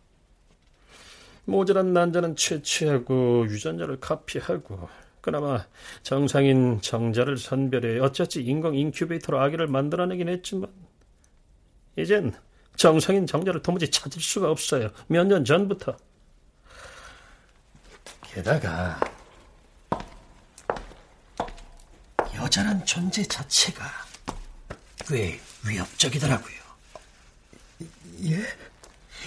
모자란 1.44 1.92
난자는 1.92 2.36
채취하고 2.36 3.46
유전자를 3.48 3.98
카피하고 4.00 4.88
그나마 5.20 5.64
정상인 6.02 6.80
정자를 6.80 7.36
선별해 7.38 7.98
어쩌지 8.00 8.42
인공 8.42 8.76
인큐베이터로 8.76 9.40
아기를 9.40 9.66
만들어내긴 9.68 10.28
했지만 10.28 10.70
이젠 11.96 12.32
정상인 12.76 13.26
정자를 13.26 13.62
도무지 13.62 13.90
찾을 13.90 14.20
수가 14.20 14.50
없어요. 14.50 14.90
몇 15.08 15.24
년 15.26 15.44
전부터. 15.44 15.96
게다가 18.22 18.98
여자란 22.34 22.84
존재 22.86 23.22
자체가 23.22 23.84
꽤 25.06 25.38
위협적이더라고요. 25.66 26.54
예? 28.26 28.42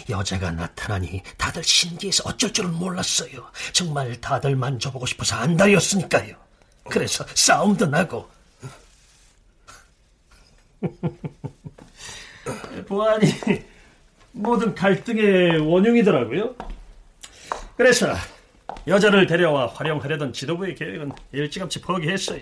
여자가 0.10 0.52
나타나니 0.52 1.24
다들 1.38 1.64
신기해서 1.64 2.24
어쩔 2.26 2.52
줄을 2.52 2.72
몰랐어요. 2.72 3.50
정말 3.72 4.20
다들 4.20 4.56
만져보고 4.56 5.06
싶어서 5.06 5.36
안달이었으니까요. 5.38 6.36
그래서 6.90 7.26
싸움도 7.34 7.88
나고. 7.88 8.30
보안이 12.88 13.26
모든 14.32 14.76
갈등의 14.76 15.60
원흉이더라고요. 15.60 16.56
그래서 17.78 18.14
여자를 18.88 19.26
데려와 19.26 19.68
활용하려던 19.68 20.34
지도부의 20.34 20.76
계획은 20.76 21.12
일찌감치 21.32 21.82
포기했어요. 21.82 22.42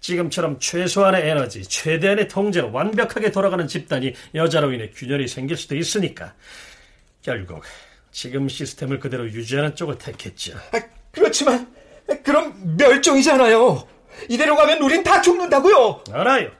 지금처럼 0.00 0.58
최소한의 0.58 1.28
에너지, 1.28 1.62
최대한의 1.62 2.28
통제로 2.28 2.70
완벽하게 2.72 3.30
돌아가는 3.30 3.66
집단이 3.66 4.14
여자로 4.34 4.72
인해 4.72 4.90
균열이 4.90 5.28
생길 5.28 5.56
수도 5.56 5.76
있으니까 5.76 6.34
결국 7.22 7.62
지금 8.12 8.48
시스템을 8.48 9.00
그대로 9.00 9.26
유지하는 9.26 9.74
쪽을 9.74 9.98
택했죠. 9.98 10.56
아, 10.72 10.80
그렇지만 11.10 11.74
그럼 12.22 12.76
멸종이잖아요. 12.76 13.86
이대로 14.28 14.56
가면 14.56 14.80
우린 14.82 15.02
다 15.02 15.20
죽는다고요. 15.20 16.04
알아요. 16.12 16.50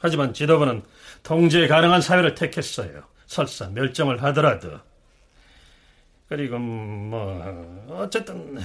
하지만 0.00 0.34
지도부는 0.34 0.82
통제 1.22 1.66
가능한 1.66 2.00
사회를 2.00 2.34
택했어요. 2.34 3.04
설사 3.26 3.68
멸종을 3.68 4.22
하더라도. 4.24 4.80
그리고 6.28 6.58
뭐 6.58 7.86
어쨌든 7.90 8.58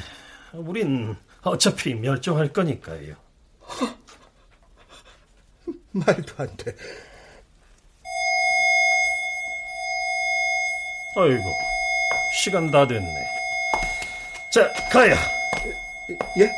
우린 0.53 1.15
어차피 1.41 1.93
멸종할 1.93 2.51
거니까요. 2.51 3.15
말도 5.91 6.33
안 6.37 6.57
돼. 6.57 6.75
아이고, 11.17 11.53
시간 12.43 12.69
다 12.69 12.85
됐네. 12.85 13.25
자, 14.53 14.69
가야. 14.91 15.15
예? 16.37 16.51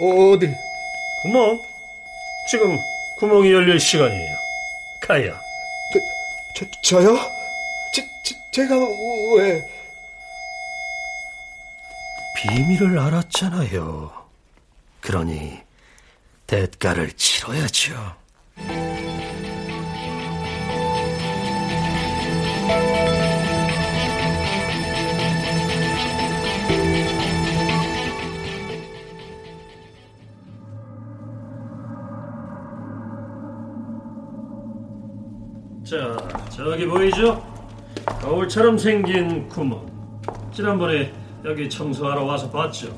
어, 0.00 0.32
어디? 0.32 0.50
구멍. 1.22 1.60
지금 2.48 2.78
구멍이 3.18 3.52
열릴 3.52 3.78
시간이에요. 3.78 4.36
가야. 5.02 5.38
저, 5.92 6.00
저, 6.54 6.64
저요? 6.82 7.16
제, 7.94 8.02
제, 8.24 8.34
제가 8.52 8.74
왜... 9.36 9.62
비밀을 12.36 12.98
알았잖아요. 12.98 14.12
그러니 15.00 15.60
대가를 16.46 17.12
치러야죠. 17.12 17.94
자, 35.84 36.16
저기 36.50 36.84
보이죠? 36.86 37.40
거울처럼 38.20 38.76
생긴 38.76 39.48
구멍. 39.48 39.86
지난번에 40.52 41.12
여기 41.44 41.68
청소하러 41.70 42.24
와서 42.24 42.50
봤죠? 42.50 42.94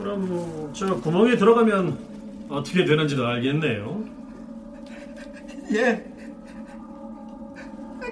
그럼 0.00 0.72
저 0.72 0.96
구멍에 0.96 1.36
들어가면 1.36 1.98
어떻게 2.48 2.86
되는지도 2.86 3.26
알겠네요. 3.26 4.02
예. 5.74 6.04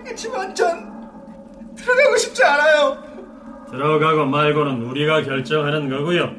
그렇지만 0.04 0.54
전 0.54 1.08
들어가고 1.74 2.16
싶지 2.18 2.44
않아요. 2.44 3.02
들어가고 3.70 4.26
말고는 4.26 4.82
우리가 4.82 5.22
결정하는 5.22 5.88
거고요. 5.88 6.30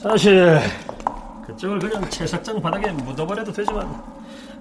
사실 0.00 0.58
그쪽을 1.46 1.80
그냥 1.80 2.08
채석장 2.08 2.62
바닥에 2.62 2.92
묻어버려도 2.92 3.52
되지만 3.52 4.02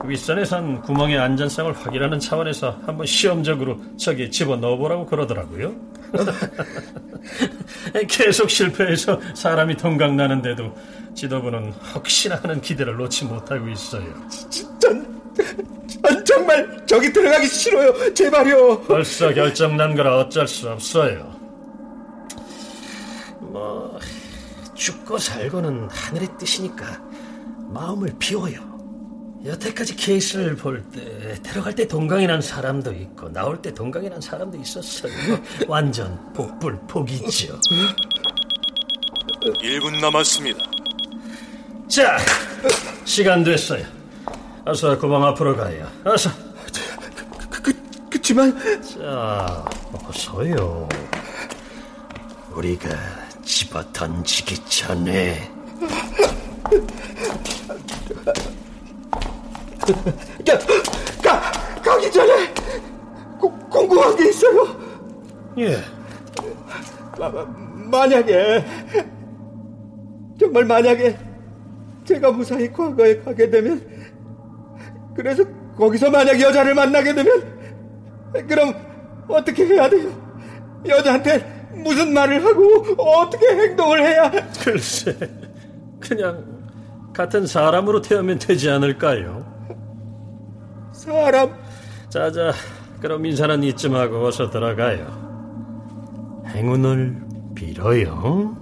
윗선에선 0.03 0.81
구멍의 0.81 1.19
안전성을 1.19 1.71
확인하는 1.73 2.19
차원에서 2.19 2.79
한번 2.85 3.05
시험적으로 3.05 3.79
저기 3.97 4.31
집어 4.31 4.55
넣어보라고 4.55 5.05
그러더라고요. 5.05 5.75
계속 8.07 8.49
실패해서 8.49 9.19
사람이 9.33 9.77
동강나는데도 9.77 10.75
지도부는 11.15 11.71
혹시나 11.95 12.35
하는 12.35 12.61
기대를 12.61 12.95
놓지 12.97 13.25
못하고 13.25 13.67
있어요. 13.69 14.05
전, 14.79 15.21
전 16.03 16.25
정말 16.25 16.85
저기 16.85 17.11
들어가기 17.11 17.47
싫어요. 17.47 18.13
제발요. 18.13 18.81
벌써 18.81 19.33
결정난 19.33 19.95
거라 19.95 20.17
어쩔 20.19 20.47
수 20.47 20.69
없어요. 20.69 21.35
뭐 23.39 23.99
죽고 24.75 25.17
살고는 25.17 25.89
하늘의 25.89 26.29
뜻이니까 26.37 27.01
마음을 27.69 28.13
비워요. 28.19 28.68
여태까지 29.45 29.95
케이스를 29.95 30.55
볼때 30.55 31.35
들어갈 31.41 31.73
때 31.73 31.87
동강이 31.87 32.27
난 32.27 32.41
사람도 32.41 32.91
있고 32.91 33.31
나올 33.31 33.61
때 33.61 33.73
동강이 33.73 34.09
난 34.09 34.19
사람도 34.19 34.57
있었어요. 34.57 35.11
완전 35.67 36.33
복불복이죠. 36.33 37.59
1분 39.63 40.01
남았습니다. 40.01 40.59
자, 41.87 42.17
시간 43.05 43.43
됐어요. 43.43 43.85
어서 44.65 44.97
구멍 44.97 45.23
앞으로 45.23 45.55
가요. 45.55 45.89
어서. 46.03 46.29
그, 47.49 47.61
그, 47.61 48.09
그치만 48.09 48.53
자, 48.83 49.65
어서요. 50.05 50.87
우리가 52.51 52.89
집어 53.43 53.81
던지기 53.93 54.65
전에 54.65 55.49
가, 59.93 60.59
가, 61.23 61.51
가기 61.81 62.11
전에 62.11 62.53
고, 63.39 63.51
궁금한 63.69 64.15
게 64.15 64.29
있어요. 64.29 64.67
예. 65.57 65.77
마, 67.17 67.29
만약에 67.91 68.63
정말 70.39 70.65
만약에 70.65 71.17
제가 72.05 72.31
무사히 72.31 72.71
과거에 72.71 73.19
가게 73.19 73.49
되면 73.49 73.81
그래서 75.15 75.43
거기서 75.77 76.09
만약 76.09 76.39
여자를 76.39 76.73
만나게 76.73 77.13
되면 77.13 77.59
그럼 78.47 78.73
어떻게 79.27 79.65
해야 79.65 79.89
돼요? 79.89 80.09
여자한테 80.87 81.69
무슨 81.73 82.13
말을 82.13 82.43
하고 82.45 82.85
어떻게 82.97 83.47
행동을 83.47 84.01
해야? 84.05 84.31
글쎄, 84.63 85.15
그냥 85.99 86.43
같은 87.13 87.45
사람으로 87.45 88.01
태우면 88.01 88.39
되지 88.39 88.69
않을까요? 88.69 89.48
사람? 90.99 91.55
자자, 92.09 92.51
그럼 92.99 93.25
인사는 93.25 93.63
이쯤 93.63 93.95
하고 93.95 94.27
어서 94.27 94.49
들어가요. 94.49 96.43
행운을 96.47 97.21
빌어요. 97.55 98.57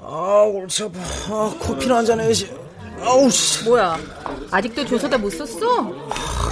아, 0.00 0.44
옳지 0.54 0.84
아파. 0.84 0.98
아, 1.00 1.54
커피나 1.58 1.96
한잔 1.96 2.20
해야지. 2.20 2.56
아우, 3.00 3.28
씨. 3.28 3.64
뭐야? 3.64 3.98
아직도 4.50 4.84
조서다 4.86 5.18
못 5.18 5.30
썼어? 5.30 5.92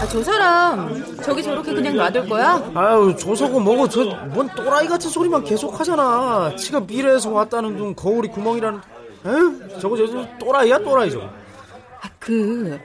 아, 0.00 0.06
저 0.08 0.22
사람 0.22 1.16
저기 1.22 1.42
저렇게 1.42 1.72
그냥 1.74 1.96
놔둘 1.96 2.28
거야? 2.28 2.70
아유, 2.74 3.14
조서고 3.18 3.60
뭐고 3.60 3.88
저 3.88 4.04
뭔 4.34 4.48
또라이 4.54 4.86
같은 4.86 5.08
소리만 5.10 5.44
계속 5.44 5.78
하잖아. 5.78 6.54
지가 6.56 6.80
미래에서 6.80 7.30
왔다는 7.30 7.76
둥 7.76 7.94
거울이 7.94 8.28
구멍이라는. 8.28 8.80
에휴, 9.26 9.78
저거 9.80 9.96
저, 9.96 10.06
저 10.06 10.26
또라이야 10.38 10.78
또라이 10.80 11.10
저거. 11.10 11.24
아, 11.26 12.08
그 12.18 12.78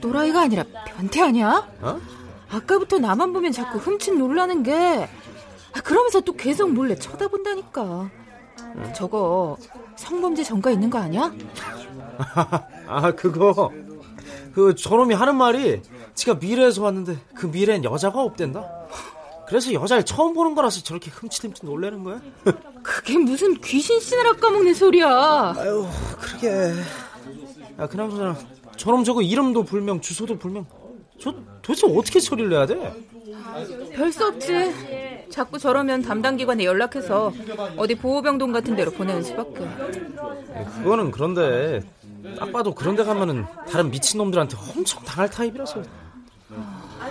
또라이가 0.00 0.42
아니라 0.42 0.64
변태 0.86 1.22
아니야? 1.22 1.66
어? 1.80 2.00
아까부터 2.50 2.98
나만 2.98 3.32
보면 3.32 3.50
자꾸 3.52 3.78
흠칫 3.78 4.14
놀라는 4.16 4.62
게 4.62 5.08
아, 5.74 5.80
그러면서 5.80 6.20
또 6.20 6.32
계속 6.34 6.70
몰래 6.72 6.94
쳐다본다니까. 6.94 8.10
저거 8.94 9.56
성범죄 9.96 10.44
전과 10.44 10.70
있는 10.70 10.88
거 10.90 10.98
아니야? 10.98 11.32
아, 12.86 13.10
그거 13.12 13.70
그 14.56 14.74
저놈이 14.74 15.12
하는 15.12 15.36
말이 15.36 15.82
지가 16.14 16.36
미래에서 16.36 16.82
왔는데 16.82 17.18
그 17.34 17.44
미래엔 17.44 17.84
여자가 17.84 18.22
없댄다. 18.22 18.66
그래서 19.46 19.70
여자를 19.74 20.02
처음 20.06 20.32
보는 20.32 20.54
거라서 20.54 20.82
저렇게 20.82 21.10
흠칫흠칫 21.10 21.66
놀래는 21.66 22.02
거야? 22.02 22.22
그게 22.82 23.18
무슨 23.18 23.60
귀신 23.60 24.00
씨나라 24.00 24.32
까먹는 24.32 24.72
소리야. 24.72 25.54
아유, 25.58 25.86
그러게. 26.18 26.72
야, 27.78 27.86
그나저나 27.86 28.34
저놈 28.78 29.04
저거 29.04 29.20
이름도 29.20 29.64
불명, 29.64 30.00
주소도 30.00 30.38
불명. 30.38 30.64
저 31.20 31.34
도대체 31.60 31.86
어떻게 31.86 32.18
처리를 32.18 32.52
해야 32.54 32.64
돼? 32.64 32.94
별수 33.92 34.24
없지. 34.24 35.26
자꾸 35.28 35.58
저러면 35.58 36.00
담당 36.00 36.38
기관에 36.38 36.64
연락해서 36.64 37.30
어디 37.76 37.94
보호병동 37.94 38.52
같은 38.52 38.74
데로 38.74 38.90
보내는 38.90 39.22
수밖에. 39.22 39.68
그거는 40.78 41.10
그런데 41.10 41.82
딱 42.38 42.52
봐도 42.52 42.74
그런 42.74 42.96
데 42.96 43.04
가면은 43.04 43.46
다른 43.70 43.90
미친놈들한테 43.90 44.56
엄청 44.76 45.02
당할 45.04 45.30
타입이라서. 45.30 45.82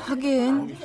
하긴 0.05 0.77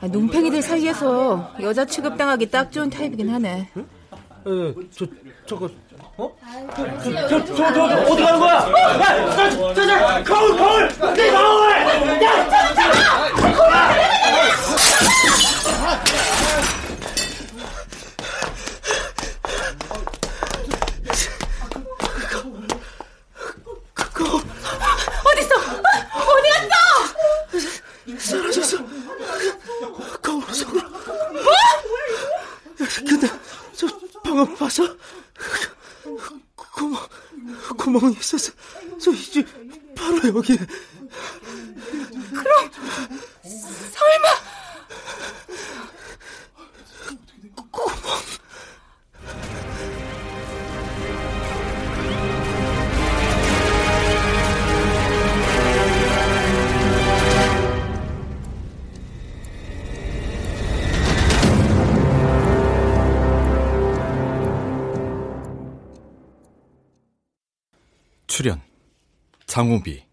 아, 0.00 0.06
눈팽이들 0.06 0.62
사이에서 0.62 1.54
여자 1.60 1.84
취급당하기 1.84 2.50
딱 2.50 2.70
좋은 2.72 2.88
타입이긴 2.90 3.30
하네. 3.30 3.70
에, 3.76 4.74
저 4.96 5.06
저거 5.46 5.68
어? 6.16 6.30
저, 6.76 7.02
저, 7.28 7.44
저, 7.44 7.54
저, 7.54 7.64
어디 8.12 8.22
가는 8.22 8.38
거야? 8.38 8.54
야, 8.54 9.50
저, 9.50 9.74
저, 9.74 9.86
저, 9.86 10.24
거울, 10.24 10.56
거울! 10.56 11.14
내 11.14 11.30
거울! 11.32 11.72
야, 12.22 12.48
저, 12.48 12.74
저! 12.74 14.34
어딨어? 25.24 25.54
어디 26.14 26.48
갔어? 26.50 26.74
사라졌어. 28.18 28.78
거울 30.22 30.42
속으로. 30.54 30.88
뭐? 30.88 31.52
근데 33.06 33.28
저 33.72 33.86
방금 34.22 34.54
봐서 34.56 34.84
구멍 36.56 36.96
구멍이 37.76 38.16
있어서 38.18 38.52
저 39.00 39.10
이제 39.12 39.44
바로 39.96 40.20
여기. 40.36 40.58
출연. 68.36 68.60
장호비, 69.46 70.04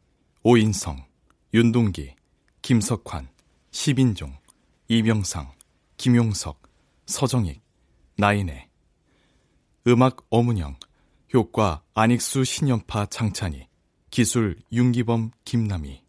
오인성, 0.43 1.03
윤동기, 1.55 2.13
김석환, 2.61 3.27
시빈종, 3.71 4.37
이명상, 4.87 5.51
김용석, 5.97 6.61
서정익, 7.07 7.63
나인애. 8.17 8.69
음악 9.87 10.17
어문영 10.29 10.75
효과 11.33 11.81
안익수 11.95 12.43
신연파 12.43 13.07
장찬희 13.07 13.67
기술 14.11 14.59
윤기범 14.71 15.31
김남희 15.43 16.03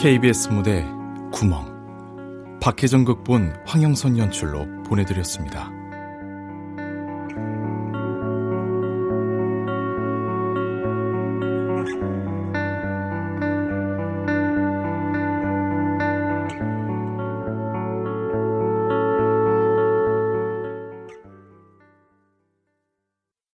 KBS 0.00 0.48
무대 0.48 0.82
구멍 1.30 2.58
박혜정 2.58 3.04
극본 3.04 3.54
황영선 3.66 4.16
연출로 4.16 4.66
보내드렸습니다. 4.84 5.79